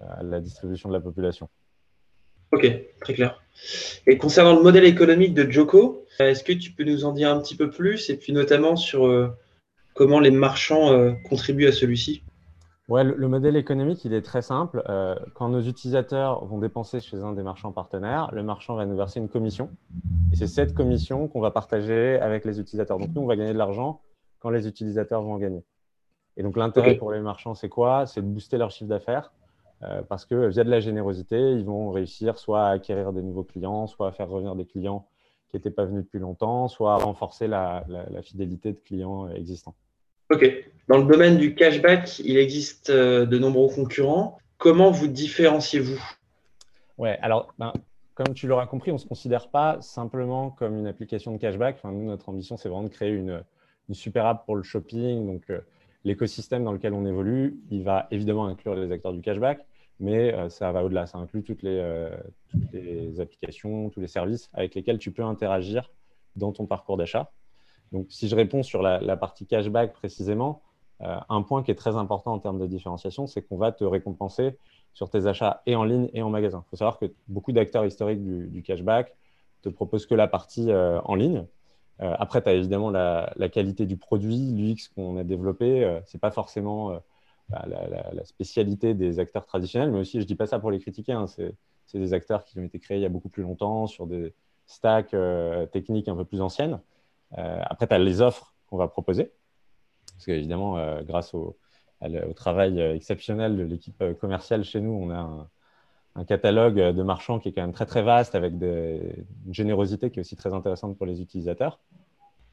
à 0.00 0.22
la 0.22 0.40
distribution 0.40 0.88
de 0.88 0.94
la 0.94 1.00
population. 1.00 1.48
Ok, 2.52 2.66
très 3.00 3.14
clair. 3.14 3.40
Et 4.06 4.18
concernant 4.18 4.56
le 4.56 4.62
modèle 4.62 4.84
économique 4.84 5.34
de 5.34 5.48
Joko, 5.50 6.04
est-ce 6.18 6.42
que 6.42 6.52
tu 6.52 6.72
peux 6.72 6.84
nous 6.84 7.04
en 7.04 7.12
dire 7.12 7.30
un 7.30 7.40
petit 7.40 7.56
peu 7.56 7.70
plus 7.70 8.10
et 8.10 8.16
puis 8.16 8.32
notamment 8.32 8.74
sur 8.76 9.06
euh, 9.06 9.28
comment 9.94 10.18
les 10.18 10.32
marchands 10.32 10.92
euh, 10.92 11.12
contribuent 11.28 11.68
à 11.68 11.72
celui-ci? 11.72 12.24
Ouais, 12.88 13.04
le, 13.04 13.28
modèle 13.28 13.54
économique, 13.56 14.04
il 14.04 14.12
est 14.12 14.22
très 14.22 14.42
simple. 14.42 14.82
quand 15.34 15.48
nos 15.48 15.60
utilisateurs 15.60 16.44
vont 16.44 16.58
dépenser 16.58 16.98
chez 16.98 17.18
un 17.18 17.34
des 17.34 17.44
marchands 17.44 17.70
partenaires, 17.70 18.30
le 18.32 18.42
marchand 18.42 18.74
va 18.74 18.84
nous 18.84 18.96
verser 18.96 19.20
une 19.20 19.28
commission. 19.28 19.70
Et 20.32 20.36
c'est 20.36 20.48
cette 20.48 20.74
commission 20.74 21.28
qu'on 21.28 21.40
va 21.40 21.52
partager 21.52 22.18
avec 22.18 22.44
les 22.44 22.58
utilisateurs. 22.58 22.98
Donc 22.98 23.10
nous, 23.14 23.22
on 23.22 23.26
va 23.26 23.36
gagner 23.36 23.52
de 23.52 23.58
l'argent 23.58 24.00
quand 24.40 24.50
les 24.50 24.66
utilisateurs 24.66 25.22
vont 25.22 25.34
en 25.34 25.38
gagner. 25.38 25.62
Et 26.36 26.42
donc, 26.42 26.56
l'intérêt 26.56 26.94
pour 26.94 27.12
les 27.12 27.20
marchands, 27.20 27.54
c'est 27.54 27.68
quoi? 27.68 28.06
C'est 28.06 28.22
de 28.22 28.26
booster 28.26 28.56
leur 28.56 28.70
chiffre 28.70 28.88
d'affaires 28.88 29.32
euh, 29.82 30.02
parce 30.02 30.26
que 30.26 30.48
via 30.48 30.64
de 30.64 30.70
la 30.70 30.80
générosité, 30.80 31.38
ils 31.38 31.64
vont 31.64 31.90
réussir 31.90 32.38
soit 32.38 32.66
à 32.66 32.70
acquérir 32.70 33.12
des 33.12 33.22
nouveaux 33.22 33.44
clients, 33.44 33.86
soit 33.86 34.08
à 34.08 34.12
faire 34.12 34.28
revenir 34.28 34.54
des 34.54 34.66
clients 34.66 35.06
qui 35.48 35.56
n'étaient 35.56 35.70
pas 35.70 35.84
venus 35.84 36.04
depuis 36.04 36.18
longtemps, 36.18 36.68
soit 36.68 36.94
à 36.94 36.96
renforcer 36.98 37.48
la, 37.48 37.84
fidélité 38.22 38.72
de 38.72 38.78
clients 38.78 39.28
existants. 39.30 39.74
OK. 40.30 40.46
Dans 40.88 40.98
le 40.98 41.04
domaine 41.04 41.38
du 41.38 41.54
cashback, 41.54 42.20
il 42.20 42.36
existe 42.36 42.90
euh, 42.90 43.26
de 43.26 43.38
nombreux 43.38 43.72
concurrents. 43.72 44.38
Comment 44.58 44.90
vous 44.90 45.08
différenciez-vous? 45.08 46.00
Ouais, 46.98 47.18
alors, 47.22 47.52
ben, 47.58 47.72
comme 48.14 48.34
tu 48.34 48.46
l'auras 48.46 48.66
compris, 48.66 48.90
on 48.90 48.94
ne 48.94 48.98
se 48.98 49.06
considère 49.06 49.48
pas 49.48 49.80
simplement 49.80 50.50
comme 50.50 50.76
une 50.76 50.86
application 50.86 51.32
de 51.32 51.38
cashback. 51.38 51.76
Enfin, 51.76 51.90
nous, 51.90 52.04
notre 52.04 52.28
ambition, 52.28 52.56
c'est 52.56 52.68
vraiment 52.68 52.84
de 52.84 52.92
créer 52.92 53.10
une, 53.10 53.42
super 53.92 54.26
app 54.26 54.44
pour 54.44 54.54
le 54.54 54.62
shopping. 54.62 55.26
Donc, 55.26 55.42
euh, 55.50 55.60
l'écosystème 56.04 56.64
dans 56.64 56.72
lequel 56.72 56.94
on 56.94 57.04
évolue, 57.04 57.60
il 57.70 57.82
va 57.82 58.06
évidemment 58.10 58.46
inclure 58.46 58.74
les 58.74 58.90
acteurs 58.92 59.12
du 59.12 59.20
cashback, 59.20 59.66
mais 59.98 60.32
euh, 60.34 60.48
ça 60.48 60.72
va 60.72 60.84
au-delà. 60.84 61.06
Ça 61.06 61.18
inclut 61.18 61.42
toutes 61.42 61.62
les, 61.62 61.78
euh, 61.78 62.10
toutes 62.48 62.72
les, 62.72 63.20
applications, 63.20 63.90
tous 63.90 64.00
les 64.00 64.08
services 64.08 64.50
avec 64.54 64.74
lesquels 64.74 64.98
tu 64.98 65.12
peux 65.12 65.22
interagir 65.22 65.90
dans 66.36 66.52
ton 66.52 66.66
parcours 66.66 66.96
d'achat. 66.96 67.30
Donc, 67.92 68.06
si 68.08 68.28
je 68.28 68.36
réponds 68.36 68.62
sur 68.62 68.82
la, 68.82 69.16
partie 69.16 69.46
cashback 69.46 69.92
précisément, 69.92 70.62
euh, 71.02 71.16
un 71.28 71.42
point 71.42 71.62
qui 71.62 71.70
est 71.70 71.76
très 71.76 71.96
important 71.96 72.32
en 72.32 72.38
termes 72.38 72.58
de 72.58 72.66
différenciation, 72.66 73.26
c'est 73.26 73.42
qu'on 73.42 73.56
va 73.56 73.72
te 73.72 73.84
récompenser 73.84 74.56
sur 74.92 75.10
tes 75.10 75.26
achats 75.26 75.62
et 75.66 75.76
en 75.76 75.84
ligne 75.84 76.08
et 76.14 76.22
en 76.22 76.30
magasin. 76.30 76.64
Il 76.66 76.70
faut 76.70 76.76
savoir 76.76 76.98
que 76.98 77.06
beaucoup 77.28 77.52
d'acteurs 77.52 77.84
historiques 77.84 78.22
du, 78.22 78.48
du, 78.48 78.62
cashback 78.62 79.14
te 79.62 79.68
proposent 79.68 80.06
que 80.06 80.14
la 80.14 80.28
partie 80.28 80.72
en 80.72 81.14
ligne. 81.14 81.46
Euh, 82.02 82.14
après, 82.18 82.42
tu 82.42 82.48
as 82.48 82.54
évidemment 82.54 82.90
la, 82.90 83.32
qualité 83.52 83.86
du 83.86 83.96
produit, 83.96 84.52
l'UX 84.52 84.88
qu'on 84.94 85.16
a 85.16 85.24
développé. 85.24 85.84
Euh, 85.84 86.00
ce 86.06 86.16
n'est 86.16 86.20
pas 86.20 86.30
forcément 86.30 86.92
euh, 86.92 86.98
bah, 87.48 87.66
la, 88.12 88.24
spécialité 88.24 88.94
des 88.94 89.18
acteurs 89.18 89.46
traditionnels, 89.46 89.90
mais 89.90 90.00
aussi, 90.00 90.18
je 90.18 90.24
ne 90.24 90.26
dis 90.26 90.34
pas 90.34 90.46
ça 90.46 90.58
pour 90.58 90.70
les 90.70 90.78
critiquer, 90.78 91.12
hein, 91.12 91.26
c'est 91.26 91.54
des 91.98 92.14
acteurs 92.14 92.44
qui 92.44 92.58
ont 92.58 92.62
été 92.62 92.78
créés 92.78 92.98
il 92.98 93.02
y 93.02 93.06
a 93.06 93.10
beaucoup 93.10 93.28
plus 93.28 93.42
longtemps 93.42 93.86
sur 93.86 94.06
des 94.06 94.32
stacks 94.66 95.14
techniques 95.72 96.08
un 96.08 96.14
peu 96.14 96.24
plus 96.24 96.40
anciennes. 96.40 96.80
après, 97.32 97.88
tu 97.88 97.94
as 97.94 97.98
les 97.98 98.20
offres 98.20 98.54
qu'on 98.68 98.76
va 98.76 98.86
proposer, 98.86 99.32
parce 100.12 100.26
qu'évidemment, 100.26 101.02
grâce 101.02 101.34
au, 101.34 101.58
au, 102.02 102.32
travail 102.32 102.80
exceptionnel 102.80 103.56
de 103.56 103.64
l'équipe 103.64 104.04
commerciale 104.20 104.62
chez 104.62 104.80
nous, 104.80 104.92
on 104.92 105.10
a 105.10 105.18
un, 105.18 105.50
un 106.16 106.24
catalogue 106.24 106.76
de 106.76 107.02
marchands 107.02 107.38
qui 107.38 107.48
est 107.48 107.52
quand 107.52 107.62
même 107.62 107.72
très 107.72 107.86
très 107.86 108.02
vaste 108.02 108.34
avec 108.34 108.52
une 108.54 109.24
générosité 109.50 110.10
qui 110.10 110.18
est 110.18 110.22
aussi 110.22 110.36
très 110.36 110.52
intéressante 110.52 110.96
pour 110.96 111.06
les 111.06 111.20
utilisateurs. 111.22 111.78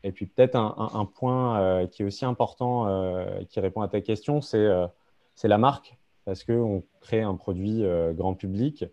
Et 0.04 0.12
puis 0.12 0.26
peut-être 0.26 0.56
un, 0.56 1.06
point 1.06 1.60
euh, 1.60 1.88
qui 1.88 2.04
est 2.04 2.06
aussi 2.06 2.24
important, 2.24 2.88
euh, 2.88 3.44
qui 3.50 3.60
répond 3.60 3.82
à 3.82 3.88
ta 3.88 4.00
question, 4.02 4.42
c'est 4.42 4.58
euh, 4.58 4.88
la 5.44 5.58
marque, 5.58 5.98
parce 6.26 6.44
qu'on 6.44 6.84
crée 7.02 7.22
un 7.22 7.36
produit 7.36 7.84
grand 8.14 8.34
public. 8.34 8.86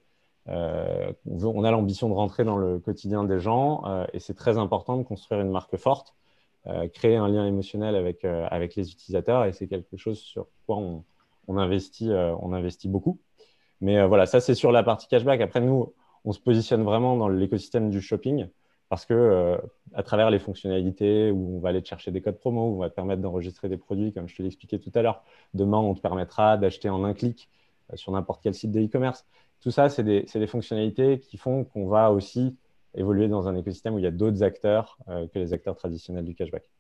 On, 0.47 1.15
on, 1.27 1.65
a 1.65 1.71
l'ambition 1.71 2.09
de 2.09 2.15
rentrer 2.15 2.45
dans 2.45 2.59
le 2.59 2.79
quotidien 2.79 3.25
des 3.25 3.41
gens 3.41 3.83
et 4.13 4.19
c'est 4.19 4.35
très 4.35 4.59
important 4.59 4.97
de 4.99 5.03
construire 5.03 5.41
une 5.41 5.51
marque 5.51 5.77
forte, 5.77 6.15
créer 6.93 7.17
un 7.17 7.29
lien 7.29 7.47
émotionnel 7.47 7.97
avec, 7.97 8.25
avec 8.25 8.77
les 8.77 8.93
utilisateurs 8.93 9.47
et 9.47 9.53
c'est 9.53 9.67
quelque 9.67 9.97
chose 9.97 10.19
sur 10.19 10.47
quoi 10.67 10.77
on, 10.77 11.03
on 11.49 11.57
investit, 11.57 12.11
on 12.11 12.53
investit 12.53 12.89
beaucoup. 12.89 13.19
Mais 13.81 13.99
euh, 13.99 14.07
voilà, 14.07 14.27
ça, 14.27 14.41
c'est 14.41 14.55
sur 14.55 14.73
la 14.73 14.83
partie 14.83 15.09
cashback. 15.09 15.41
Après, 15.41 15.61
nous, 15.61 15.93
on 16.25 16.33
se 16.33 16.41
positionne 16.41 16.83
vraiment 16.83 17.17
dans 17.17 17.29
l'écosystème 17.29 17.91
du 17.91 18.01
shopping 18.01 18.49
parce 18.89 19.07
que 19.07 19.15
euh, 19.15 19.57
à 19.95 20.03
travers 20.03 20.31
les 20.31 20.39
fonctionnalités 20.39 21.31
où 21.31 21.57
on 21.57 21.61
va 21.61 21.71
aller 21.71 21.83
te 21.83 21.89
chercher 21.89 22.11
des 22.11 22.21
codes 22.21 22.39
promo, 22.39 22.71
où 22.71 22.77
on 22.77 22.79
va 22.79 22.91
te 22.91 22.95
permettre 22.95 23.23
d'enregistrer 23.23 23.69
des 23.69 23.77
produits, 23.77 24.13
comme 24.13 24.29
je 24.29 24.37
te 24.37 24.43
l'expliquais 24.43 24.79
tout 24.79 24.93
à 24.95 25.03
l'heure. 25.03 25.25
Demain, 25.55 25.79
on 25.79 25.95
te 25.95 26.01
permettra 26.01 26.57
d'acheter 26.57 26.89
en 26.91 27.05
un 27.05 27.15
clic 27.15 27.51
euh, 27.93 27.97
sur 27.97 28.13
n'importe 28.13 28.43
quel 28.43 28.55
site 28.55 28.73
de 28.73 28.81
e-commerce. 28.81 29.27
Tout 29.61 29.71
ça, 29.71 29.89
c'est 29.89 30.05
des, 30.05 30.47
fonctionnalités 30.47 31.21
qui 31.21 31.39
font 31.39 31.65
qu'on 31.65 31.89
va 31.89 32.13
aussi 32.13 32.57
évoluer 32.95 33.29
dans 33.29 33.49
un 33.49 33.57
écosystème 33.57 33.95
où 33.95 33.99
il 33.99 34.05
y 34.05 34.07
a 34.07 34.11
d'autres 34.11 34.43
acteurs 34.43 34.99
que 35.09 35.39
les 35.39 35.55
acteurs 35.55 35.75
traditionnels 35.75 36.25
du 36.27 36.35
cashback. 36.35 36.71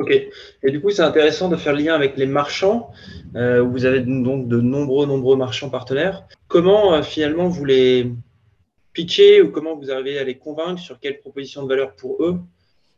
Ok. 0.00 0.12
Et 0.62 0.70
du 0.70 0.80
coup, 0.80 0.88
c'est 0.88 1.02
intéressant 1.02 1.50
de 1.50 1.56
faire 1.56 1.74
le 1.74 1.82
lien 1.82 1.94
avec 1.94 2.16
les 2.16 2.24
marchands. 2.24 2.90
Euh, 3.36 3.60
vous 3.60 3.84
avez 3.84 4.00
donc 4.00 4.48
de 4.48 4.58
nombreux, 4.58 5.06
nombreux 5.06 5.36
marchands 5.36 5.68
partenaires. 5.68 6.26
Comment 6.48 6.94
euh, 6.94 7.02
finalement 7.02 7.48
vous 7.48 7.66
les 7.66 8.10
pitchez 8.94 9.42
ou 9.42 9.50
comment 9.50 9.76
vous 9.76 9.90
arrivez 9.90 10.18
à 10.18 10.24
les 10.24 10.38
convaincre 10.38 10.80
sur 10.80 10.98
quelle 11.00 11.20
proposition 11.20 11.64
de 11.64 11.68
valeur 11.68 11.94
pour 11.96 12.24
eux? 12.24 12.40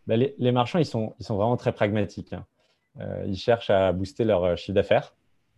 Ben, 0.07 0.33
les, 0.39 0.53
marchands, 0.53 0.79
ils 0.79 0.87
sont, 0.87 1.15
ils 1.19 1.27
sont 1.27 1.35
vraiment 1.35 1.57
très 1.57 1.73
pragmatiques. 1.73 2.33
Hein. 2.33 2.45
ils 3.27 3.37
cherchent 3.37 3.71
à 3.71 3.93
booster 3.93 4.25
leur 4.25 4.57
chiffre 4.57 4.75
d'affaires. 4.75 5.15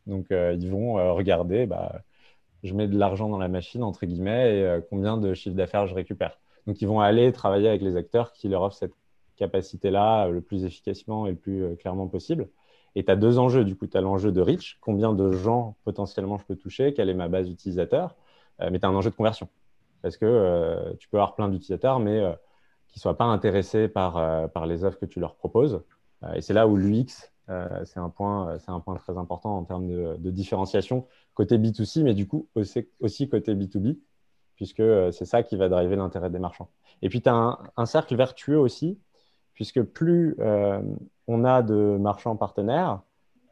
Donc, 0.06 0.26
ils 0.30 0.70
vont 0.70 1.14
regarder, 1.14 1.64
bah, 1.64 2.02
je 2.62 2.74
mets 2.74 2.86
de 2.86 2.98
l'argent 2.98 3.30
dans 3.30 3.38
la 3.38 3.48
machine, 3.48 3.82
entre 3.82 4.04
guillemets, 4.04 4.58
et 4.58 4.78
combien 4.90 5.16
de 5.16 5.32
chiffre 5.32 5.56
d'affaires 5.56 5.86
je 5.86 5.94
récupère. 5.94 6.38
Donc, 6.66 6.82
ils 6.82 6.88
vont 6.88 7.00
aller 7.00 7.32
travailler 7.32 7.68
avec 7.68 7.80
les 7.80 7.96
acteurs 7.96 8.32
qui 8.32 8.48
leur 8.48 8.60
offrent 8.62 8.76
cette 8.76 8.92
capacité-là 9.36 10.28
le 10.28 10.40
plus 10.40 10.64
efficacement 10.64 11.26
et 11.26 11.30
le 11.30 11.36
plus 11.36 11.64
euh, 11.64 11.74
clairement 11.74 12.06
possible. 12.06 12.48
Et 12.94 13.04
tu 13.04 13.10
as 13.10 13.16
deux 13.16 13.38
enjeux. 13.38 13.64
Du 13.64 13.76
coup, 13.76 13.86
tu 13.86 13.96
as 13.96 14.00
l'enjeu 14.00 14.32
de 14.32 14.40
reach, 14.40 14.78
combien 14.80 15.12
de 15.12 15.32
gens 15.32 15.76
potentiellement 15.84 16.38
je 16.38 16.44
peux 16.44 16.56
toucher, 16.56 16.94
quelle 16.94 17.08
est 17.08 17.14
ma 17.14 17.28
base 17.28 17.46
d'utilisateurs, 17.48 18.14
euh, 18.60 18.68
mais 18.70 18.78
tu 18.78 18.86
as 18.86 18.88
un 18.88 18.94
enjeu 18.94 19.10
de 19.10 19.16
conversion. 19.16 19.48
Parce 20.02 20.16
que 20.16 20.26
euh, 20.26 20.94
tu 20.98 21.08
peux 21.08 21.16
avoir 21.16 21.34
plein 21.34 21.48
d'utilisateurs, 21.48 21.98
mais 21.98 22.20
qui 22.88 22.98
ne 22.98 23.00
soient 23.00 23.16
pas 23.16 23.24
intéressés 23.24 23.88
par, 23.88 24.50
par 24.50 24.66
les 24.66 24.84
offres 24.84 24.98
que 24.98 25.06
tu 25.06 25.18
leur 25.18 25.34
proposes. 25.34 25.82
et 26.34 26.40
c'est 26.40 26.52
là 26.52 26.68
où 26.68 26.76
l'UX, 26.76 27.32
c'est 27.48 27.98
un, 27.98 28.10
point, 28.10 28.58
un 28.68 28.80
point 28.80 28.94
très 28.96 29.16
important 29.18 29.56
en 29.56 29.64
termes 29.64 29.88
de, 29.88 30.30
différenciation 30.30 31.06
côté 31.32 31.58
B2C, 31.58 32.02
mais 32.02 32.14
du 32.14 32.28
coup 32.28 32.48
aussi, 32.54 33.28
côté 33.28 33.54
B2B 33.54 33.96
puisque 34.56 34.80
euh, 34.80 35.10
c'est 35.10 35.24
ça 35.24 35.42
qui 35.42 35.56
va 35.56 35.68
driver 35.68 35.96
l'intérêt 35.96 36.30
des 36.30 36.38
marchands. 36.38 36.68
Et 37.02 37.08
puis, 37.08 37.22
tu 37.22 37.28
as 37.28 37.58
un, 37.76 37.86
cercle 37.86 38.16
vertueux 38.16 38.58
aussi, 38.58 38.98
puisque 39.54 39.82
plus 39.82 40.36
euh, 40.40 40.80
on 41.26 41.44
a 41.44 41.62
de 41.62 41.96
marchands 41.98 42.36
partenaires, 42.36 43.00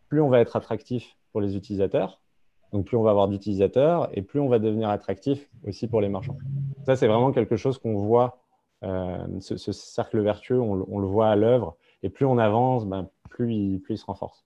plus 0.09 0.21
on 0.21 0.29
va 0.29 0.41
être 0.41 0.57
attractif 0.57 1.17
pour 1.33 1.41
les 1.41 1.57
utilisateurs. 1.57 2.21
Donc, 2.73 2.87
plus 2.87 2.97
on 2.97 3.03
va 3.03 3.11
avoir 3.11 3.29
d'utilisateurs 3.29 4.09
et 4.13 4.23
plus 4.23 4.41
on 4.41 4.49
va 4.49 4.59
devenir 4.59 4.89
attractif 4.89 5.49
aussi 5.67 5.87
pour 5.87 6.01
les 6.01 6.09
marchands. 6.09 6.37
Ça, 6.87 6.97
c'est 6.97 7.07
vraiment 7.07 7.33
quelque 7.33 7.57
chose 7.57 7.79
qu'on 7.79 7.97
voit, 7.97 8.39
euh, 8.83 9.19
ce, 9.41 9.73
cercle 9.73 10.21
vertueux, 10.21 10.61
on, 10.61 10.99
le 10.99 11.07
voit 11.07 11.29
à 11.29 11.37
l'œuvre. 11.37 11.77
Et 12.03 12.09
plus 12.09 12.25
on 12.25 12.39
avance, 12.39 12.87
ben, 12.87 13.09
plus, 13.29 13.79
plus 13.81 13.95
il 13.95 13.99
se 13.99 14.07
renforce. 14.07 14.45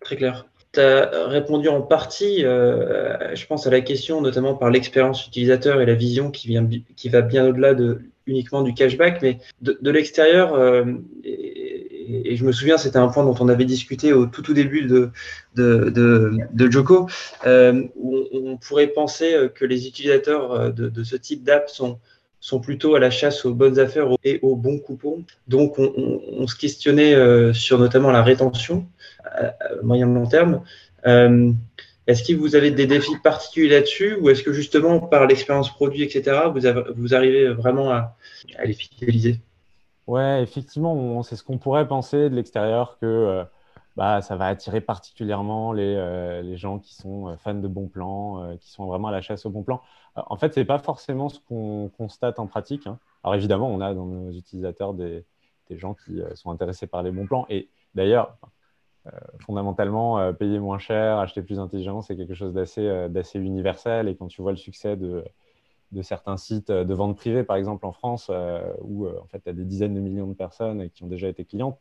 Très 0.00 0.16
clair. 0.16 0.46
Tu 0.72 0.80
as 0.80 1.28
répondu 1.28 1.68
en 1.68 1.80
partie, 1.80 2.44
euh, 2.44 3.34
je 3.34 3.46
pense, 3.46 3.66
à 3.66 3.70
la 3.70 3.80
question, 3.80 4.20
notamment 4.20 4.54
par 4.54 4.70
l'expérience 4.70 5.26
utilisateur 5.26 5.80
et 5.80 5.86
la 5.86 5.94
vision 5.94 6.30
qui, 6.30 6.48
vient, 6.48 6.68
qui 6.94 7.08
va 7.08 7.22
bien 7.22 7.46
au-delà 7.46 7.72
de, 7.72 8.02
uniquement 8.26 8.62
du 8.62 8.74
cashback, 8.74 9.22
mais 9.22 9.38
de, 9.62 9.90
l'extérieur, 9.90 10.52
euh, 10.54 10.84
et, 11.24 12.36
je 12.36 12.44
me 12.44 12.52
souviens, 12.52 12.76
c'était 12.76 12.98
un 12.98 13.08
point 13.08 13.24
dont 13.24 13.34
on 13.40 13.48
avait 13.48 13.64
discuté 13.64 14.12
au 14.12 14.26
tout, 14.26 14.42
tout 14.42 14.52
début 14.52 14.82
de, 14.82 15.10
de, 15.56 15.90
de, 16.52 16.70
Joko, 16.70 17.08
euh, 17.46 17.84
où 17.96 18.24
on, 18.32 18.58
pourrait 18.58 18.88
penser 18.88 19.48
que 19.54 19.64
les 19.64 19.86
utilisateurs 19.86 20.72
de, 20.72 21.02
ce 21.02 21.16
type 21.16 21.44
d'app 21.44 21.70
sont 21.70 21.98
sont 22.40 22.60
plutôt 22.60 22.94
à 22.94 23.00
la 23.00 23.10
chasse 23.10 23.44
aux 23.44 23.54
bonnes 23.54 23.78
affaires 23.78 24.08
et 24.24 24.38
aux 24.42 24.56
bons 24.56 24.78
coupons. 24.78 25.24
Donc, 25.48 25.78
on, 25.78 26.46
se 26.46 26.56
questionnait 26.56 27.14
euh, 27.14 27.52
sur 27.52 27.78
notamment 27.78 28.10
la 28.10 28.22
rétention 28.22 28.86
à, 29.24 29.54
moyen 29.82 30.06
long 30.06 30.26
terme. 30.26 30.62
Euh, 31.06 31.52
est-ce 32.06 32.22
que 32.22 32.32
vous 32.32 32.56
avez 32.56 32.70
des 32.70 32.86
défis 32.86 33.18
particuliers 33.22 33.68
là-dessus 33.68 34.16
ou 34.20 34.30
est-ce 34.30 34.42
que 34.42 34.52
justement, 34.52 35.00
par 35.00 35.26
l'expérience 35.26 35.70
produit, 35.70 36.02
etc., 36.02 36.40
vous, 36.96 37.14
arrivez 37.14 37.48
vraiment 37.48 37.90
à, 37.90 38.16
les 38.64 38.72
fidéliser? 38.72 39.40
Ouais, 40.06 40.42
effectivement, 40.42 41.22
c'est 41.22 41.36
ce 41.36 41.42
qu'on 41.42 41.58
pourrait 41.58 41.86
penser 41.86 42.30
de 42.30 42.34
l'extérieur 42.34 42.96
que 42.98 43.06
euh, 43.06 43.44
bah, 43.98 44.22
ça 44.22 44.36
va 44.36 44.46
attirer 44.46 44.80
particulièrement 44.80 45.72
les, 45.72 46.42
les, 46.42 46.56
gens 46.56 46.78
qui 46.78 46.94
sont 46.94 47.36
fans 47.38 47.54
de 47.54 47.68
bons 47.68 47.88
plans, 47.88 48.56
qui 48.58 48.70
sont 48.70 48.86
vraiment 48.86 49.08
à 49.08 49.12
la 49.12 49.20
chasse 49.20 49.44
aux 49.44 49.50
bons 49.50 49.64
plans. 49.64 49.82
En 50.26 50.36
fait, 50.36 50.54
ce 50.54 50.60
n'est 50.60 50.66
pas 50.66 50.78
forcément 50.78 51.28
ce 51.28 51.40
qu'on 51.40 51.90
constate 51.96 52.38
en 52.38 52.46
pratique. 52.46 52.86
Hein. 52.86 52.98
Alors 53.22 53.34
évidemment, 53.34 53.68
on 53.68 53.80
a 53.80 53.94
dans 53.94 54.06
nos 54.06 54.32
utilisateurs 54.32 54.94
des, 54.94 55.24
gens 55.70 55.94
qui 55.94 56.20
euh, 56.20 56.34
sont 56.34 56.50
intéressés 56.50 56.86
par 56.86 57.02
les 57.02 57.10
bons 57.10 57.26
plans. 57.26 57.46
Et 57.50 57.68
d'ailleurs, 57.94 58.38
euh, 59.06 59.10
fondamentalement, 59.40 60.18
euh, 60.18 60.32
payer 60.32 60.58
moins 60.58 60.78
cher, 60.78 61.18
acheter 61.18 61.42
plus 61.42 61.58
intelligent, 61.58 62.00
c'est 62.00 62.16
quelque 62.16 62.34
chose 62.34 62.54
d'assez 62.54 63.38
universel. 63.38 64.08
Et 64.08 64.16
quand 64.16 64.28
tu 64.28 64.42
vois 64.42 64.52
le 64.52 64.56
succès 64.56 64.96
de, 64.96 65.24
certains 66.02 66.36
sites 66.36 66.70
de 66.70 66.94
vente 66.94 67.16
privée, 67.16 67.44
par 67.44 67.56
exemple 67.56 67.86
en 67.86 67.92
France, 67.92 68.30
où 68.82 69.06
en 69.06 69.26
fait, 69.26 69.40
tu 69.40 69.48
as 69.48 69.52
des 69.52 69.64
dizaines 69.64 69.94
de 69.94 70.00
millions 70.00 70.26
de 70.26 70.34
personnes 70.34 70.90
qui 70.90 71.02
ont 71.02 71.08
déjà 71.08 71.28
été 71.28 71.44
clientes, 71.44 71.78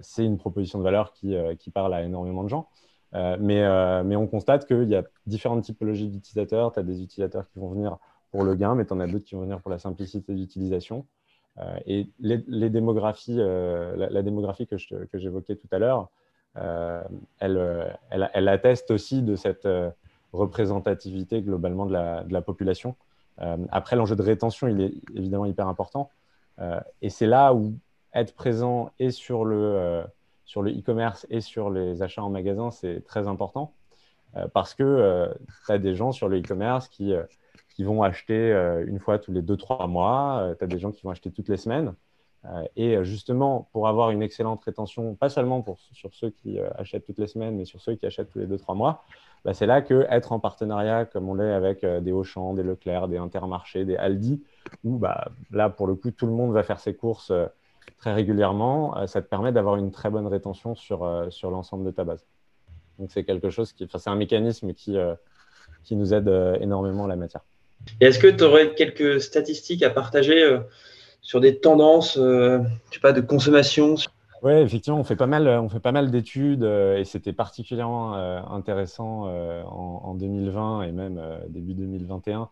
c'est 0.00 0.24
une 0.24 0.38
proposition 0.38 0.78
de 0.78 0.84
valeur 0.84 1.12
qui, 1.12 1.34
qui, 1.58 1.70
parle 1.70 1.94
à 1.94 2.02
énormément 2.02 2.44
de 2.44 2.48
gens. 2.48 2.68
Euh, 3.14 3.36
euh, 3.40 4.02
mais, 4.04 4.16
on 4.16 4.26
constate 4.26 4.66
qu'il 4.66 4.88
y 4.88 4.96
a 4.96 5.04
différentes 5.26 5.64
typologies 5.64 6.08
d'utilisateurs. 6.08 6.72
Tu 6.72 6.80
as 6.80 6.82
des 6.82 7.02
utilisateurs 7.02 7.48
qui 7.48 7.58
vont 7.58 7.70
venir 7.70 7.98
pour 8.30 8.44
le 8.44 8.54
gain, 8.54 8.74
mais 8.74 8.86
tu 8.86 8.92
en 8.92 9.00
as 9.00 9.06
d'autres 9.06 9.24
qui 9.24 9.34
vont 9.34 9.42
venir 9.42 9.60
pour 9.60 9.70
la 9.70 9.78
simplicité 9.78 10.34
d'utilisation. 10.34 11.06
Euh, 11.58 11.76
et 11.86 12.08
les, 12.18 12.70
démographies, 12.70 13.36
la, 13.36 14.22
démographie 14.22 14.66
que 14.66 14.76
j'évoquais 15.14 15.56
tout 15.56 15.68
à 15.70 15.78
l'heure, 15.78 16.10
elle, 16.54 17.98
elle, 18.10 18.48
atteste 18.48 18.90
aussi 18.90 19.22
de 19.22 19.36
cette 19.36 19.68
représentativité 20.32 21.42
globalement 21.42 21.84
de 21.84 21.92
la, 21.92 22.24
de 22.24 22.32
la 22.32 22.40
population. 22.40 22.96
après, 23.70 23.96
l'enjeu 23.96 24.16
de 24.16 24.22
rétention, 24.22 24.66
il 24.68 24.80
est 24.80 24.94
évidemment 25.14 25.44
hyper 25.44 25.68
important. 25.68 26.08
et 27.02 27.10
c'est 27.10 27.26
là 27.26 27.52
où 27.52 27.74
être 28.14 28.34
présent 28.34 28.90
et 28.98 29.10
sur 29.10 29.44
le 29.44 30.04
sur 30.44 30.62
le 30.62 30.70
e-commerce 30.70 31.26
et 31.30 31.40
sur 31.40 31.70
les 31.70 32.02
achats 32.02 32.22
en 32.22 32.28
magasin, 32.30 32.70
c'est 32.70 33.04
très 33.06 33.26
important 33.26 33.72
euh, 34.36 34.46
parce 34.52 34.74
que 34.74 34.82
euh, 34.82 35.32
tu 35.66 35.72
as 35.72 35.78
des 35.78 35.94
gens 35.94 36.12
sur 36.12 36.28
le 36.28 36.40
e-commerce 36.40 36.88
qui, 36.88 37.12
euh, 37.12 37.22
qui 37.74 37.84
vont 37.84 38.02
acheter 38.02 38.52
une 38.86 38.98
fois 38.98 39.18
tous 39.18 39.32
les 39.32 39.42
2-3 39.42 39.88
mois, 39.88 40.54
tu 40.58 40.64
as 40.64 40.66
des 40.66 40.78
gens 40.78 40.92
qui 40.92 41.02
vont 41.02 41.10
acheter 41.10 41.30
toutes 41.30 41.48
les 41.48 41.56
semaines. 41.56 41.94
et 42.76 43.02
justement, 43.02 43.68
pour 43.72 43.88
avoir 43.88 44.10
une 44.10 44.22
excellente 44.22 44.62
rétention, 44.64 45.14
pas 45.14 45.30
seulement 45.30 45.62
pour, 45.62 45.78
sur 45.92 46.12
ceux 46.12 46.28
qui 46.28 46.58
achètent 46.76 47.06
toutes 47.06 47.18
les 47.18 47.28
semaines, 47.28 47.56
mais 47.56 47.64
sur 47.64 47.80
ceux 47.80 47.94
qui 47.94 48.04
achètent 48.04 48.28
tous 48.28 48.40
les 48.40 48.46
2-3 48.46 48.76
mois, 48.76 49.04
bah, 49.44 49.54
c'est 49.54 49.64
là 49.64 49.80
que 49.80 50.06
être 50.10 50.32
en 50.32 50.38
partenariat, 50.38 51.06
comme 51.06 51.30
on 51.30 51.34
l'est 51.34 51.52
avec 51.52 51.82
des 51.82 52.12
Auchan, 52.12 52.52
des 52.52 52.62
Leclerc, 52.62 53.08
des 53.08 53.16
Intermarchés, 53.16 53.86
des 53.86 53.96
Aldi, 53.96 54.42
où 54.84 54.98
bah, 54.98 55.28
là, 55.50 55.70
pour 55.70 55.86
le 55.86 55.94
coup, 55.94 56.10
tout 56.10 56.26
le 56.26 56.32
monde 56.32 56.52
va 56.52 56.62
faire 56.62 56.78
ses 56.78 56.94
courses 56.94 57.32
très 57.98 58.12
régulièrement, 58.12 58.96
euh, 58.96 59.06
ça 59.06 59.22
te 59.22 59.28
permet 59.28 59.52
d'avoir 59.52 59.76
une 59.76 59.92
très 59.92 60.10
bonne 60.10 60.26
rétention 60.26 60.74
sur, 60.74 61.04
euh, 61.04 61.30
sur 61.30 61.50
l'ensemble 61.50 61.84
de 61.84 61.90
ta 61.90 62.04
base. 62.04 62.24
Donc 62.98 63.10
c'est 63.12 63.24
quelque 63.24 63.50
chose 63.50 63.72
qui, 63.72 63.88
c'est 63.92 64.10
un 64.10 64.16
mécanisme 64.16 64.74
qui, 64.74 64.96
euh, 64.96 65.14
qui 65.84 65.96
nous 65.96 66.12
aide 66.12 66.28
énormément 66.60 67.04
en 67.04 67.06
la 67.06 67.16
matière. 67.16 67.42
Est-ce 68.00 68.18
que 68.18 68.26
tu 68.26 68.44
aurais 68.44 68.74
quelques 68.74 69.20
statistiques 69.20 69.82
à 69.82 69.90
partager 69.90 70.58
sur 71.20 71.40
des 71.40 71.58
tendances, 71.58 72.16
je 72.16 72.62
sais 72.92 73.00
pas, 73.00 73.12
de 73.12 73.20
consommation? 73.20 73.96
Oui, 74.42 74.52
effectivement, 74.52 75.00
on 75.00 75.04
fait 75.04 75.16
pas 75.16 75.26
mal, 75.26 75.48
on 75.48 75.68
fait 75.68 75.80
pas 75.80 75.90
mal 75.90 76.10
d'études 76.10 76.62
et 76.62 77.02
c'était 77.04 77.32
particulièrement 77.32 78.14
intéressant 78.52 79.26
en, 79.26 80.02
en, 80.04 80.14
2020 80.14 80.82
et 80.82 80.92
même 80.92 81.20
début 81.48 81.74
2021 81.74 82.42
euh, 82.42 82.44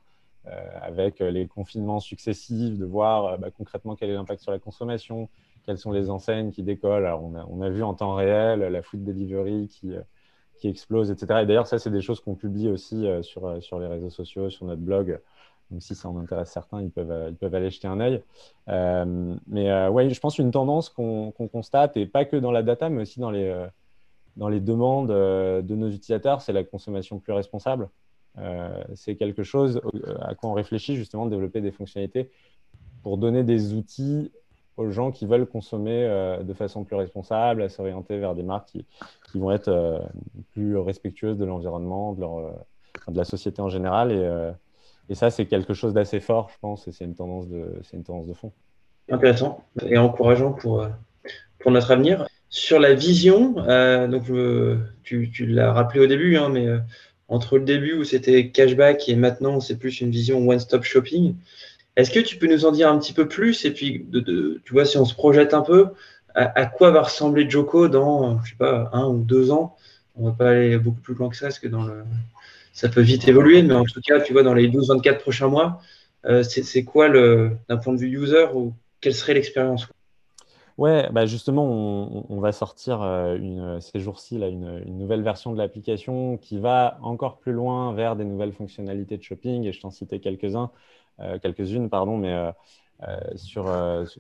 avec 0.81 1.21
euh, 1.21 1.31
les 1.31 1.47
confinements 1.47 2.01
successifs, 2.01 2.79
de 2.79 2.85
voir 2.85 3.25
euh, 3.25 3.37
bah, 3.37 3.51
concrètement 3.51 3.97
quel 3.97 4.11
est 4.11 4.15
l'impact 4.15 4.43
sur 4.43 4.53
la 4.53 4.59
consommation, 4.59 5.29
quelles 5.65 5.79
sont 5.79 5.93
les 5.93 6.11
enseignes 6.11 6.51
qui 6.51 6.63
décollent. 6.63 7.07
Alors, 7.07 7.23
on 7.23 7.61
a, 7.61 7.71
vu 7.71 7.83
en 7.83 7.95
temps 7.95 8.15
réel 8.15 8.61
la 8.61 8.83
food 8.83 9.05
delivery 9.05 9.69
qui, 9.69 9.93
qui 10.57 10.69
explose, 10.69 11.11
etc. 11.11 11.41
Et 11.43 11.47
d'ailleurs, 11.47 11.67
ça, 11.67 11.79
c'est 11.79 11.91
des 11.91 12.01
choses 12.01 12.21
qu'on 12.21 12.35
publie 12.35 12.69
aussi 12.69 13.07
sur, 13.23 13.51
les 13.79 13.87
réseaux 13.87 14.11
sociaux, 14.11 14.49
sur 14.49 14.67
notre 14.67 14.81
blog. 14.81 15.21
Donc, 15.71 15.83
si 15.83 15.95
ça 15.95 16.09
en 16.09 16.17
intéresse 16.19 16.51
certains, 16.51 16.81
ils 16.81 16.91
peuvent, 16.91 17.55
aller 17.55 17.71
jeter 17.71 17.89
un 17.89 18.01
œil. 18.01 18.23
mais 18.67 19.89
oui, 19.89 20.11
je 20.13 20.19
pense 20.19 20.39
une 20.39 20.51
tendance 20.51 20.89
qu'on 20.89 21.31
constate, 21.31 21.97
et 21.99 22.07
pas 22.07 22.25
que 22.25 22.37
dans 22.37 22.53
la 22.53 22.63
data, 22.63 22.89
mais 22.89 23.03
aussi 23.03 23.21
dans 23.21 23.31
les 23.31 24.61
demandes 24.61 25.09
de 25.11 25.75
nos 25.75 25.89
utilisateurs, 25.91 26.41
c'est 26.41 26.55
la 26.55 26.65
consommation 26.65 27.19
plus 27.19 27.35
responsable. 27.35 27.91
Euh, 28.39 28.83
c'est 28.95 29.17
quelque 29.17 29.43
chose 29.43 29.81
euh, 29.95 30.15
à 30.21 30.35
quoi 30.35 30.51
on 30.51 30.53
réfléchit 30.55 30.97
justement 30.97 31.27
de 31.27 31.31
développer 31.31 31.61
des 31.61 31.73
fonctionnalités 31.73 32.31
pour 33.03 33.19
donner 33.19 33.43
des 33.43 33.75
outils 33.75 34.31
aux 34.77 34.91
gens 34.91 35.11
qui 35.11 35.27
veulent 35.27 35.47
consommer 35.47 36.05
euh, 36.05 36.43
de 36.43 36.55
façon 36.55 36.85
plus 36.85 36.97
responsable, 36.97 37.63
à 37.63 37.69
s'orienter 37.69 38.19
vers 38.19 38.35
des 38.35 38.43
marques 38.43 38.71
qui, 38.71 39.39
vont 39.39 39.51
être 39.51 40.03
plus 40.53 40.77
respectueuses 40.77 41.37
de 41.37 41.45
l'environnement, 41.45 42.15
de, 42.15 43.17
la 43.17 43.25
société 43.25 43.61
en 43.61 43.69
général. 43.69 44.13
Et, 45.09 45.15
ça, 45.15 45.31
c'est 45.31 45.47
quelque 45.47 45.75
chose 45.75 45.93
d'assez 45.93 46.21
fort, 46.21 46.51
je 46.53 46.59
pense, 46.61 46.87
et 46.87 46.93
c'est 46.93 47.05
une, 47.05 47.17
tendance 47.17 47.49
de, 47.49 47.81
une 47.93 48.05
tendance 48.05 48.27
de 48.27 48.33
fond. 48.33 48.53
Intéressant 49.11 49.65
et 49.85 49.99
encourageant 49.99 50.53
pour, 50.53 50.87
pour 51.59 51.71
notre 51.73 51.91
avenir. 51.91 52.27
Sur 52.49 52.81
la 52.81 52.95
vision, 52.95 53.53
donc 54.09 54.25
tu, 55.03 55.31
tu 55.31 55.47
l'as 55.47 55.73
rappelé 55.73 56.01
au 56.01 56.07
début, 56.07 56.37
hein, 56.37 56.49
mais 56.49 56.67
entre 57.31 57.59
le 57.59 57.65
début 57.65 57.95
où 57.95 58.05
c'était 58.05 58.49
cashback 58.49 59.09
et 59.09 59.17
maintenant 59.17 59.61
c'est 59.61 59.79
plus 59.79 60.01
une 60.01 60.11
vision 60.11 60.47
one-stop 60.47 60.83
shopping. 60.83 61.37
Est-ce 61.97 62.11
que 62.11 62.21
tu 62.21 62.37
peux 62.37 62.47
nous 62.47 62.67
en 62.67 62.73
dire 62.73 62.91
un 62.91 62.99
petit 62.99 63.13
peu 63.13 63.29
plus 63.29 63.65
et 63.65 63.71
puis 63.71 64.05
de, 64.07 64.61
tu 64.65 64.73
vois 64.73 64.85
si 64.85 64.99
on 64.99 65.05
se 65.05 65.15
projette 65.15 65.55
un 65.55 65.63
peu 65.63 65.89
à, 66.35 66.67
quoi 66.67 66.91
va 66.93 67.03
ressembler 67.03 67.49
Joko 67.51 67.89
dans 67.89 68.41
je 68.45 68.51
sais 68.51 68.57
pas 68.57 68.91
un 68.93 69.07
ou 69.07 69.23
deux 69.23 69.51
ans? 69.51 69.77
On 70.17 70.27
va 70.27 70.33
pas 70.33 70.51
aller 70.51 70.77
beaucoup 70.79 71.01
plus 71.01 71.15
loin 71.15 71.29
que 71.29 71.37
ça 71.37 71.47
parce 71.47 71.59
que 71.59 71.69
dans 71.69 71.85
le 71.85 72.05
ça 72.73 72.89
peut 72.89 73.01
vite 73.01 73.27
évoluer, 73.27 73.63
mais 73.63 73.75
en 73.75 73.85
tout 73.85 74.01
cas 74.01 74.21
tu 74.21 74.33
vois 74.33 74.43
dans 74.43 74.55
les 74.55 74.69
12-24 74.69 75.19
prochains 75.19 75.49
mois, 75.49 75.81
euh, 76.27 76.43
c'est 76.43 76.85
quoi 76.85 77.09
le 77.09 77.53
d'un 77.69 77.77
point 77.79 77.93
de 77.95 77.99
vue 77.99 78.23
user 78.23 78.47
ou 78.55 78.75
quelle 79.01 79.15
serait 79.15 79.35
l'expérience? 79.35 79.89
Ouais, 80.81 81.11
bah 81.13 81.27
justement, 81.27 81.67
on, 82.31 82.41
va 82.41 82.53
sortir 82.53 83.03
euh, 83.03 83.37
une, 83.37 83.83
ces 83.83 84.01
jours-ci 84.01 84.37
une, 84.37 84.83
nouvelle 84.97 85.23
version 85.23 85.53
de 85.53 85.59
l'application 85.59 86.39
qui 86.39 86.59
va 86.59 86.97
encore 87.03 87.39
plus 87.39 87.53
loin 87.53 87.93
vers 87.93 88.17
des 88.17 88.25
nouvelles 88.25 88.55
fonctionnalités 88.55 89.19
de 89.19 89.23
shopping. 89.23 89.65
Et 89.65 89.73
je 89.75 89.81
t'en 89.83 89.91
citais 89.91 90.21
quelques-uns, 90.21 90.71
euh, 91.21 91.39
quelques-unes, 91.39 91.91
pardon, 91.91 92.17
mais 92.17 92.33
euh, 92.33 92.51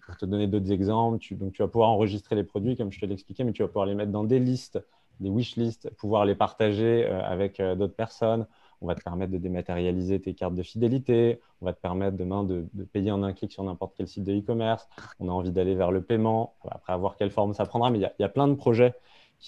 pour 0.05 0.17
te 0.19 0.27
donner 0.27 0.49
d'autres 0.49 0.71
exemples, 0.71 1.19
tu, 1.19 1.35
donc 1.35 1.55
tu 1.55 1.63
vas 1.63 1.69
pouvoir 1.69 1.89
enregistrer 1.89 2.37
les 2.37 2.45
produits 2.45 2.77
comme 2.77 2.93
je 2.93 3.01
te 3.01 3.07
l'expliquais, 3.07 3.43
mais 3.43 3.53
tu 3.53 3.63
vas 3.63 3.69
pouvoir 3.69 3.87
les 3.87 3.95
mettre 3.95 4.13
dans 4.13 4.25
des 4.25 4.39
listes, 4.39 4.79
des 5.19 5.31
wish 5.31 5.57
lists, 5.57 5.89
pouvoir 5.97 6.27
les 6.27 6.35
partager 6.35 7.07
avec 7.07 7.61
d'autres 7.63 7.97
personnes 7.97 8.47
on 8.81 8.87
va 8.87 8.95
te 8.95 9.03
permettre 9.03 9.33
de 9.33 9.39
dématérialiser 9.39 10.21
tes 10.21 10.35
cartes 10.35 10.55
de 10.55 10.63
fidélité, 10.63 11.41
on 11.61 11.67
va 11.67 11.73
te 11.73 11.81
permettre 11.81 12.17
demain 12.17 12.45
de, 12.45 12.67
payer 12.93 13.11
en 13.11 13.23
un 13.23 13.33
clic 13.33 13.53
sur 13.53 13.63
n'importe 13.63 13.95
quel 13.97 14.09
site 14.09 14.25
de 14.25 14.33
e-commerce, 14.33 14.89
on 15.19 15.29
a 15.29 15.33
envie 15.33 15.53
d'aller 15.53 15.75
vers 15.75 15.91
le 15.91 16.03
paiement, 16.03 16.55
après 16.69 16.97
voir 16.97 17.17
quelle 17.17 17.31
forme 17.31 17.55
ça 17.55 17.67
prendra, 17.67 17.91
mais 17.91 17.99
il 17.99 18.11
y, 18.19 18.25
a 18.25 18.29
plein 18.29 18.49
de 18.49 18.55
projets 18.55 18.95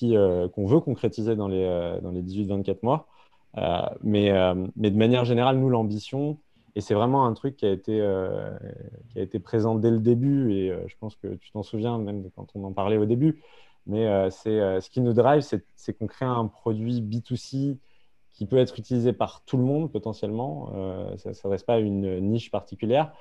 euh, 0.03 0.49
qu'on 0.49 0.67
veut 0.67 0.81
concrétiser 0.81 1.37
dans 1.37 1.49
les, 1.49 1.65
euh, 1.65 2.01
dans 2.01 2.11
les 2.11 2.23
18-24 2.23 2.79
mois. 2.83 3.07
Euh, 3.59 3.81
mais, 4.03 4.31
de 4.31 4.97
manière 4.97 5.25
générale, 5.25 5.59
nous, 5.59 5.69
l'ambition, 5.69 6.39
et 6.75 6.81
c'est 6.81 6.95
vraiment 6.95 7.27
un 7.27 7.33
truc 7.35 7.57
qui 7.57 7.67
a, 7.67 7.71
été, 7.71 8.01
qui 9.11 9.19
a 9.19 9.23
été 9.23 9.39
présent 9.39 9.75
dès 9.75 9.91
le 9.91 9.99
début, 9.99 10.53
et 10.53 10.73
je 10.87 10.95
pense 10.99 11.17
que 11.17 11.35
tu 11.35 11.51
t'en 11.53 11.63
souviens 11.63 11.99
même 11.99 12.31
quand 12.35 12.47
on 12.55 12.65
en 12.65 12.73
parlait 12.73 12.97
au 12.97 13.05
début, 13.05 13.43
mais 13.87 14.31
c'est 14.31 14.81
ce 14.81 14.89
qui 14.89 15.03
nous 15.03 15.13
drive, 15.13 15.43
c'est 15.43 15.93
qu'on 15.93 16.07
crée 16.07 16.25
un 16.25 16.47
produit 16.47 17.03
B2C 17.03 17.77
qui 18.33 18.47
peut 18.47 18.57
être 18.57 18.79
utilisé 18.79 19.13
par 19.13 19.43
tout 19.45 19.57
le 19.57 19.65
monde 19.65 19.91
potentiellement. 19.91 20.73
Euh, 20.75 21.17
ça 21.19 21.31
ne 21.31 21.35
s'adresse 21.35 21.63
pas 21.63 21.75
à 21.75 21.79
une 21.79 22.21
niche 22.21 22.51
particulière. 22.51 23.13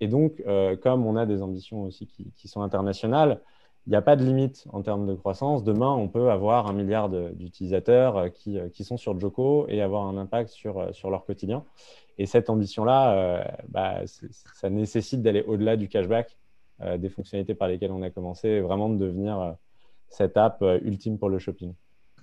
Et 0.00 0.08
donc, 0.08 0.42
euh, 0.46 0.76
comme 0.76 1.06
on 1.06 1.16
a 1.16 1.26
des 1.26 1.42
ambitions 1.42 1.82
aussi 1.82 2.06
qui, 2.06 2.48
sont 2.48 2.62
internationales, 2.62 3.42
il 3.86 3.90
n'y 3.90 3.96
a 3.96 4.02
pas 4.02 4.16
de 4.16 4.24
limite 4.24 4.66
en 4.72 4.82
termes 4.82 5.06
de 5.06 5.14
croissance. 5.14 5.62
Demain, 5.62 5.92
on 5.92 6.08
peut 6.08 6.30
avoir 6.30 6.66
un 6.66 6.72
milliard 6.72 7.10
d'utilisateurs 7.10 8.16
euh, 8.16 8.28
qui, 8.28 8.84
sont 8.84 8.96
sur 8.96 9.18
Joko 9.20 9.66
et 9.68 9.82
avoir 9.82 10.06
un 10.06 10.16
impact 10.16 10.50
sur, 10.50 10.94
sur 10.94 11.10
leur 11.10 11.26
quotidien. 11.26 11.64
Et 12.16 12.26
cette 12.26 12.50
ambition-là, 12.50 13.46
bah, 13.68 14.02
ça 14.06 14.68
nécessite 14.68 15.22
d'aller 15.22 15.42
au-delà 15.42 15.78
du 15.78 15.88
cashback, 15.88 16.36
des 16.98 17.08
fonctionnalités 17.08 17.54
par 17.54 17.68
lesquelles 17.68 17.92
on 17.92 18.02
a 18.02 18.10
commencé, 18.10 18.60
vraiment 18.60 18.90
de 18.90 18.98
devenir 18.98 19.56
cette 20.10 20.36
app 20.36 20.62
ultime 20.82 21.16
pour 21.16 21.30
le 21.30 21.38
shopping. 21.38 21.72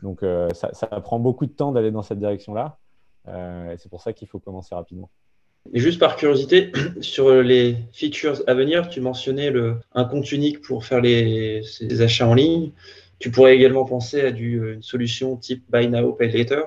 Donc, 0.03 0.23
euh, 0.23 0.49
ça, 0.53 0.87
prend 1.01 1.19
beaucoup 1.19 1.45
de 1.45 1.51
temps 1.51 1.71
d'aller 1.71 1.91
dans 1.91 2.03
cette 2.03 2.19
direction-là. 2.19 2.77
Euh, 3.27 3.75
c'est 3.77 3.89
pour 3.89 4.01
ça 4.01 4.13
qu'il 4.13 4.27
faut 4.27 4.39
commencer 4.39 4.73
rapidement. 4.75 5.09
Juste 5.73 5.99
par 5.99 6.15
curiosité, 6.15 6.71
sur 7.01 7.41
les 7.41 7.77
features 7.91 8.41
à 8.47 8.53
venir, 8.53 8.89
tu 8.89 9.01
mentionnais 9.01 9.51
un 9.93 10.05
compte 10.05 10.31
unique 10.31 10.61
pour 10.61 10.85
faire 10.85 11.01
les, 11.01 11.61
achats 12.01 12.27
en 12.27 12.33
ligne. 12.33 12.71
Tu 13.19 13.31
pourrais 13.31 13.55
également 13.55 13.85
penser 13.85 14.21
à 14.21 14.31
du, 14.31 14.73
une 14.73 14.83
solution 14.83 15.35
type 15.35 15.63
Buy 15.69 15.89
Now, 15.89 16.13
Pay 16.13 16.29
Later. 16.29 16.63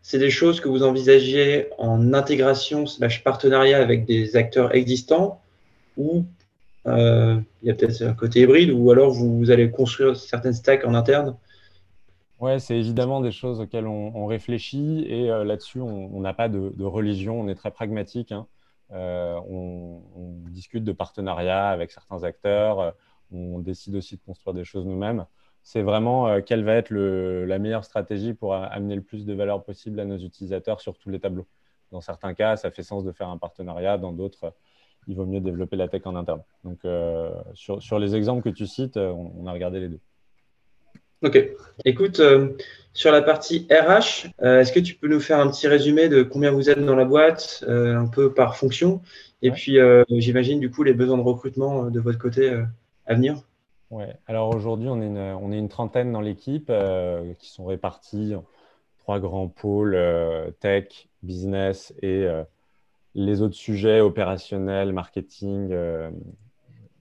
C'est 0.00 0.18
des 0.18 0.30
choses 0.30 0.60
que 0.60 0.68
vous 0.68 0.82
envisagiez 0.82 1.68
en 1.78 2.12
intégration 2.12 2.86
slash 2.86 3.22
partenariat 3.22 3.80
avec 3.80 4.04
des 4.04 4.36
acteurs 4.36 4.74
existants 4.74 5.40
ou 5.96 6.24
euh, 6.86 7.38
il 7.62 7.68
y 7.68 7.70
a 7.70 7.74
peut-être 7.74 8.02
un 8.02 8.14
côté 8.14 8.40
hybride 8.40 8.70
ou 8.70 8.90
alors 8.90 9.12
vous 9.12 9.50
allez 9.50 9.70
construire 9.70 10.16
certaines 10.16 10.54
stacks 10.54 10.84
en 10.84 10.94
interne 10.94 11.36
Ouais, 12.42 12.58
c'est 12.58 12.76
évidemment 12.76 13.20
des 13.20 13.30
choses 13.30 13.60
auxquelles 13.60 13.86
on, 13.86 14.26
réfléchit 14.26 15.04
et 15.06 15.30
euh, 15.30 15.44
là-dessus, 15.44 15.80
on 15.80 16.18
n'a 16.20 16.34
pas 16.34 16.48
de, 16.48 16.84
religion, 16.84 17.40
on 17.40 17.46
est 17.46 17.54
très 17.54 17.70
pragmatique. 17.70 18.32
Hein. 18.32 18.48
Euh, 18.90 19.38
on, 19.48 20.02
discute 20.50 20.82
de 20.82 20.90
partenariats 20.90 21.68
avec 21.68 21.92
certains 21.92 22.24
acteurs, 22.24 22.80
euh, 22.80 22.90
on 23.30 23.60
décide 23.60 23.94
aussi 23.94 24.16
de 24.16 24.22
construire 24.22 24.54
des 24.54 24.64
choses 24.64 24.86
nous-mêmes. 24.86 25.24
C'est 25.62 25.82
vraiment 25.82 26.40
quelle 26.42 26.64
va 26.64 26.74
être 26.74 26.92
la 26.92 27.58
meilleure 27.60 27.84
stratégie 27.84 28.34
pour 28.34 28.54
amener 28.54 28.96
le 28.96 29.02
plus 29.02 29.24
de 29.24 29.34
valeur 29.34 29.62
possible 29.62 30.00
à 30.00 30.04
nos 30.04 30.18
utilisateurs 30.18 30.80
sur 30.80 30.98
tous 30.98 31.10
les 31.10 31.20
tableaux. 31.20 31.46
Dans 31.92 32.00
certains 32.00 32.34
cas, 32.34 32.56
ça 32.56 32.72
fait 32.72 32.82
sens 32.82 33.04
de 33.04 33.12
faire 33.12 33.28
un 33.28 33.38
partenariat, 33.38 33.98
dans 33.98 34.12
d'autres, 34.12 34.52
il 35.06 35.14
vaut 35.14 35.26
mieux 35.26 35.40
développer 35.40 35.76
la 35.76 35.86
tech 35.86 36.02
en 36.06 36.16
interne. 36.16 36.42
Donc, 36.64 36.80
sur, 37.54 37.80
sur, 37.80 38.00
les 38.00 38.16
exemples 38.16 38.42
que 38.42 38.54
tu 38.54 38.66
cites, 38.66 38.96
on 38.96 39.46
a 39.46 39.52
regardé 39.52 39.78
les 39.78 39.88
deux. 39.88 40.00
Ok. 41.22 41.38
Écoute, 41.84 42.18
euh, 42.18 42.48
sur 42.94 43.12
la 43.12 43.22
partie 43.22 43.68
RH, 43.70 44.26
euh, 44.42 44.60
est-ce 44.60 44.72
que 44.72 44.80
tu 44.80 44.96
peux 44.96 45.06
nous 45.06 45.20
faire 45.20 45.38
un 45.38 45.48
petit 45.48 45.68
résumé 45.68 46.08
de 46.08 46.24
combien 46.24 46.50
vous 46.50 46.68
êtes 46.68 46.84
dans 46.84 46.96
la 46.96 47.04
boîte, 47.04 47.62
euh, 47.68 47.96
un 47.96 48.08
peu 48.08 48.34
par 48.34 48.56
fonction, 48.56 49.00
et 49.40 49.52
puis 49.52 49.78
j'imagine 50.08 50.58
du 50.58 50.70
coup 50.70 50.82
les 50.82 50.94
besoins 50.94 51.16
de 51.16 51.22
recrutement 51.22 51.90
de 51.90 52.00
votre 52.00 52.18
côté 52.18 52.52
à 53.06 53.14
venir? 53.14 53.36
Ouais. 53.90 54.16
Alors 54.26 54.54
aujourd'hui, 54.54 54.88
on, 54.88 55.00
est 55.00 55.06
une, 55.06 55.18
on 55.18 55.52
est 55.52 55.58
une 55.58 55.68
trentaine 55.68 56.12
dans 56.12 56.20
l'équipe 56.20 56.72
qui 57.38 57.50
sont 57.50 57.66
répartis 57.66 58.34
en 58.34 58.44
trois 58.98 59.18
grands 59.18 59.48
pôles 59.48 59.98
tech, 60.60 61.08
business 61.22 61.92
et 62.02 62.26
les 63.14 63.42
autres 63.42 63.56
sujets 63.56 64.00
opérationnels, 64.00 64.92
marketing. 64.92 65.74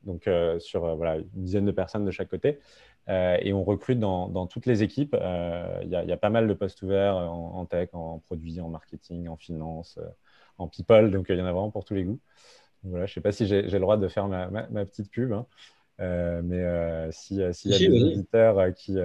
donc 0.04 0.28
sur 0.60 0.96
voilà, 0.96 1.18
une 1.18 1.26
dizaine 1.36 1.66
de 1.66 1.72
personnes 1.72 2.06
de 2.06 2.12
chaque 2.12 2.30
côté. 2.30 2.60
Euh, 3.10 3.38
et 3.42 3.52
on 3.54 3.64
recrute 3.64 4.00
dans, 4.00 4.48
toutes 4.48 4.66
les 4.66 4.84
équipes. 4.84 5.16
Euh, 5.20 5.80
il 5.84 5.90
y, 5.90 5.96
a 5.96 6.18
pas 6.18 6.30
mal 6.30 6.48
de 6.48 6.54
postes 6.54 6.82
ouverts 6.84 7.16
en, 7.16 7.66
tech, 7.66 7.90
en 7.94 8.20
produits, 8.20 8.62
en 8.62 8.70
marketing, 8.70 9.28
en 9.28 9.38
finance, 9.38 9.98
euh, 9.98 10.08
en 10.58 10.68
people. 10.68 11.12
Donc, 11.12 11.28
il 11.30 11.38
y 11.38 11.42
en 11.42 11.46
a 11.46 11.52
vraiment 11.52 11.72
pour 11.72 11.86
tous 11.86 11.96
les 11.96 12.04
goûts. 12.04 12.20
voilà, 12.84 13.06
je 13.06 13.12
ne 13.12 13.16
sais 13.16 13.22
pas 13.22 13.32
si 13.32 13.48
j'ai 13.48 13.64
le 13.64 13.80
droit 13.80 13.98
de 13.98 14.08
faire 14.08 14.28
ma, 14.28 14.46
petite 14.86 15.12
pub. 15.12 15.34
Hein. 15.34 15.46
mais 16.44 17.12
s'il 17.12 17.38
y 17.38 17.44
a 17.44 17.52
des 17.52 17.90
auditeurs 17.90 18.74
qui, 18.74 18.98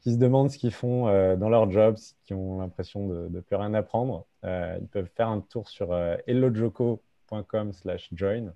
qui 0.00 0.12
se 0.12 0.18
demandent 0.18 0.50
ce 0.50 0.58
qu'ils 0.58 0.72
font 0.72 1.04
dans 1.36 1.48
leur 1.48 1.70
job, 1.70 1.96
qui 2.24 2.34
ont 2.34 2.60
l'impression 2.60 3.06
de 3.06 3.28
ne 3.28 3.40
plus 3.40 3.56
rien 3.56 3.74
apprendre, 3.74 4.26
ils 4.42 4.88
peuvent 4.90 5.10
faire 5.14 5.28
un 5.28 5.40
tour 5.40 5.68
sur 5.68 5.94
hellojoko.com/join. 6.26 8.46
Euh, 8.46 8.50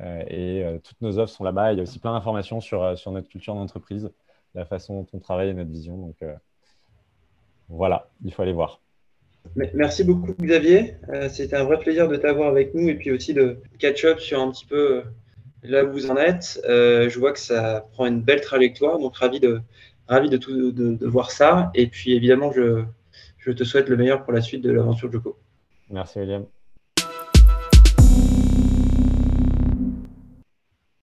et 0.00 0.62
euh, 0.64 0.78
toutes 0.82 1.00
nos 1.00 1.18
offres 1.18 1.34
sont 1.34 1.44
là-bas. 1.44 1.72
Il 1.72 1.76
y 1.76 1.80
a 1.80 1.82
aussi 1.82 1.98
plein 1.98 2.12
d'informations 2.12 2.60
sur, 2.60 2.82
euh, 2.82 2.96
sur 2.96 3.10
notre 3.10 3.28
culture 3.28 3.54
d'entreprise, 3.54 4.10
la 4.54 4.64
façon 4.64 5.00
dont 5.00 5.06
on 5.12 5.18
travaille 5.18 5.48
et 5.48 5.54
notre 5.54 5.70
vision. 5.70 5.96
Donc 5.96 6.16
voilà, 7.68 8.08
il 8.24 8.32
faut 8.32 8.42
aller 8.42 8.52
voir. 8.52 8.80
Merci 9.56 10.04
beaucoup 10.04 10.34
Xavier. 10.34 10.96
C'était 11.28 11.56
un 11.56 11.64
vrai 11.64 11.78
plaisir 11.78 12.08
de 12.08 12.16
t'avoir 12.16 12.48
avec 12.48 12.74
nous 12.74 12.88
et 12.88 12.94
puis 12.94 13.12
aussi 13.12 13.34
de 13.34 13.58
catch-up 13.78 14.20
sur 14.20 14.40
un 14.40 14.50
petit 14.50 14.66
peu 14.66 15.02
là 15.62 15.84
où 15.84 15.92
vous 15.92 16.10
en 16.10 16.16
êtes. 16.16 16.60
je 16.64 17.18
vois 17.18 17.32
que 17.32 17.38
ça 17.38 17.86
prend 17.92 18.06
une 18.06 18.20
belle 18.20 18.40
trajectoire, 18.40 18.98
donc 18.98 19.16
ravi 19.16 19.38
de, 19.38 19.60
ravi 20.08 20.28
de, 20.28 20.38
tout, 20.38 20.72
de, 20.72 21.06
voir 21.06 21.30
ça. 21.30 21.70
Et 21.74 21.86
puis 21.86 22.14
évidemment, 22.14 22.52
je, 22.52 22.84
je 23.38 23.52
te 23.52 23.64
souhaite 23.64 23.88
le 23.88 23.96
meilleur 23.96 24.24
pour 24.24 24.32
la 24.32 24.40
suite 24.40 24.62
de 24.62 24.70
l'aventure 24.70 25.12
Joko. 25.12 25.38
Merci 25.90 26.18
William. 26.18 26.46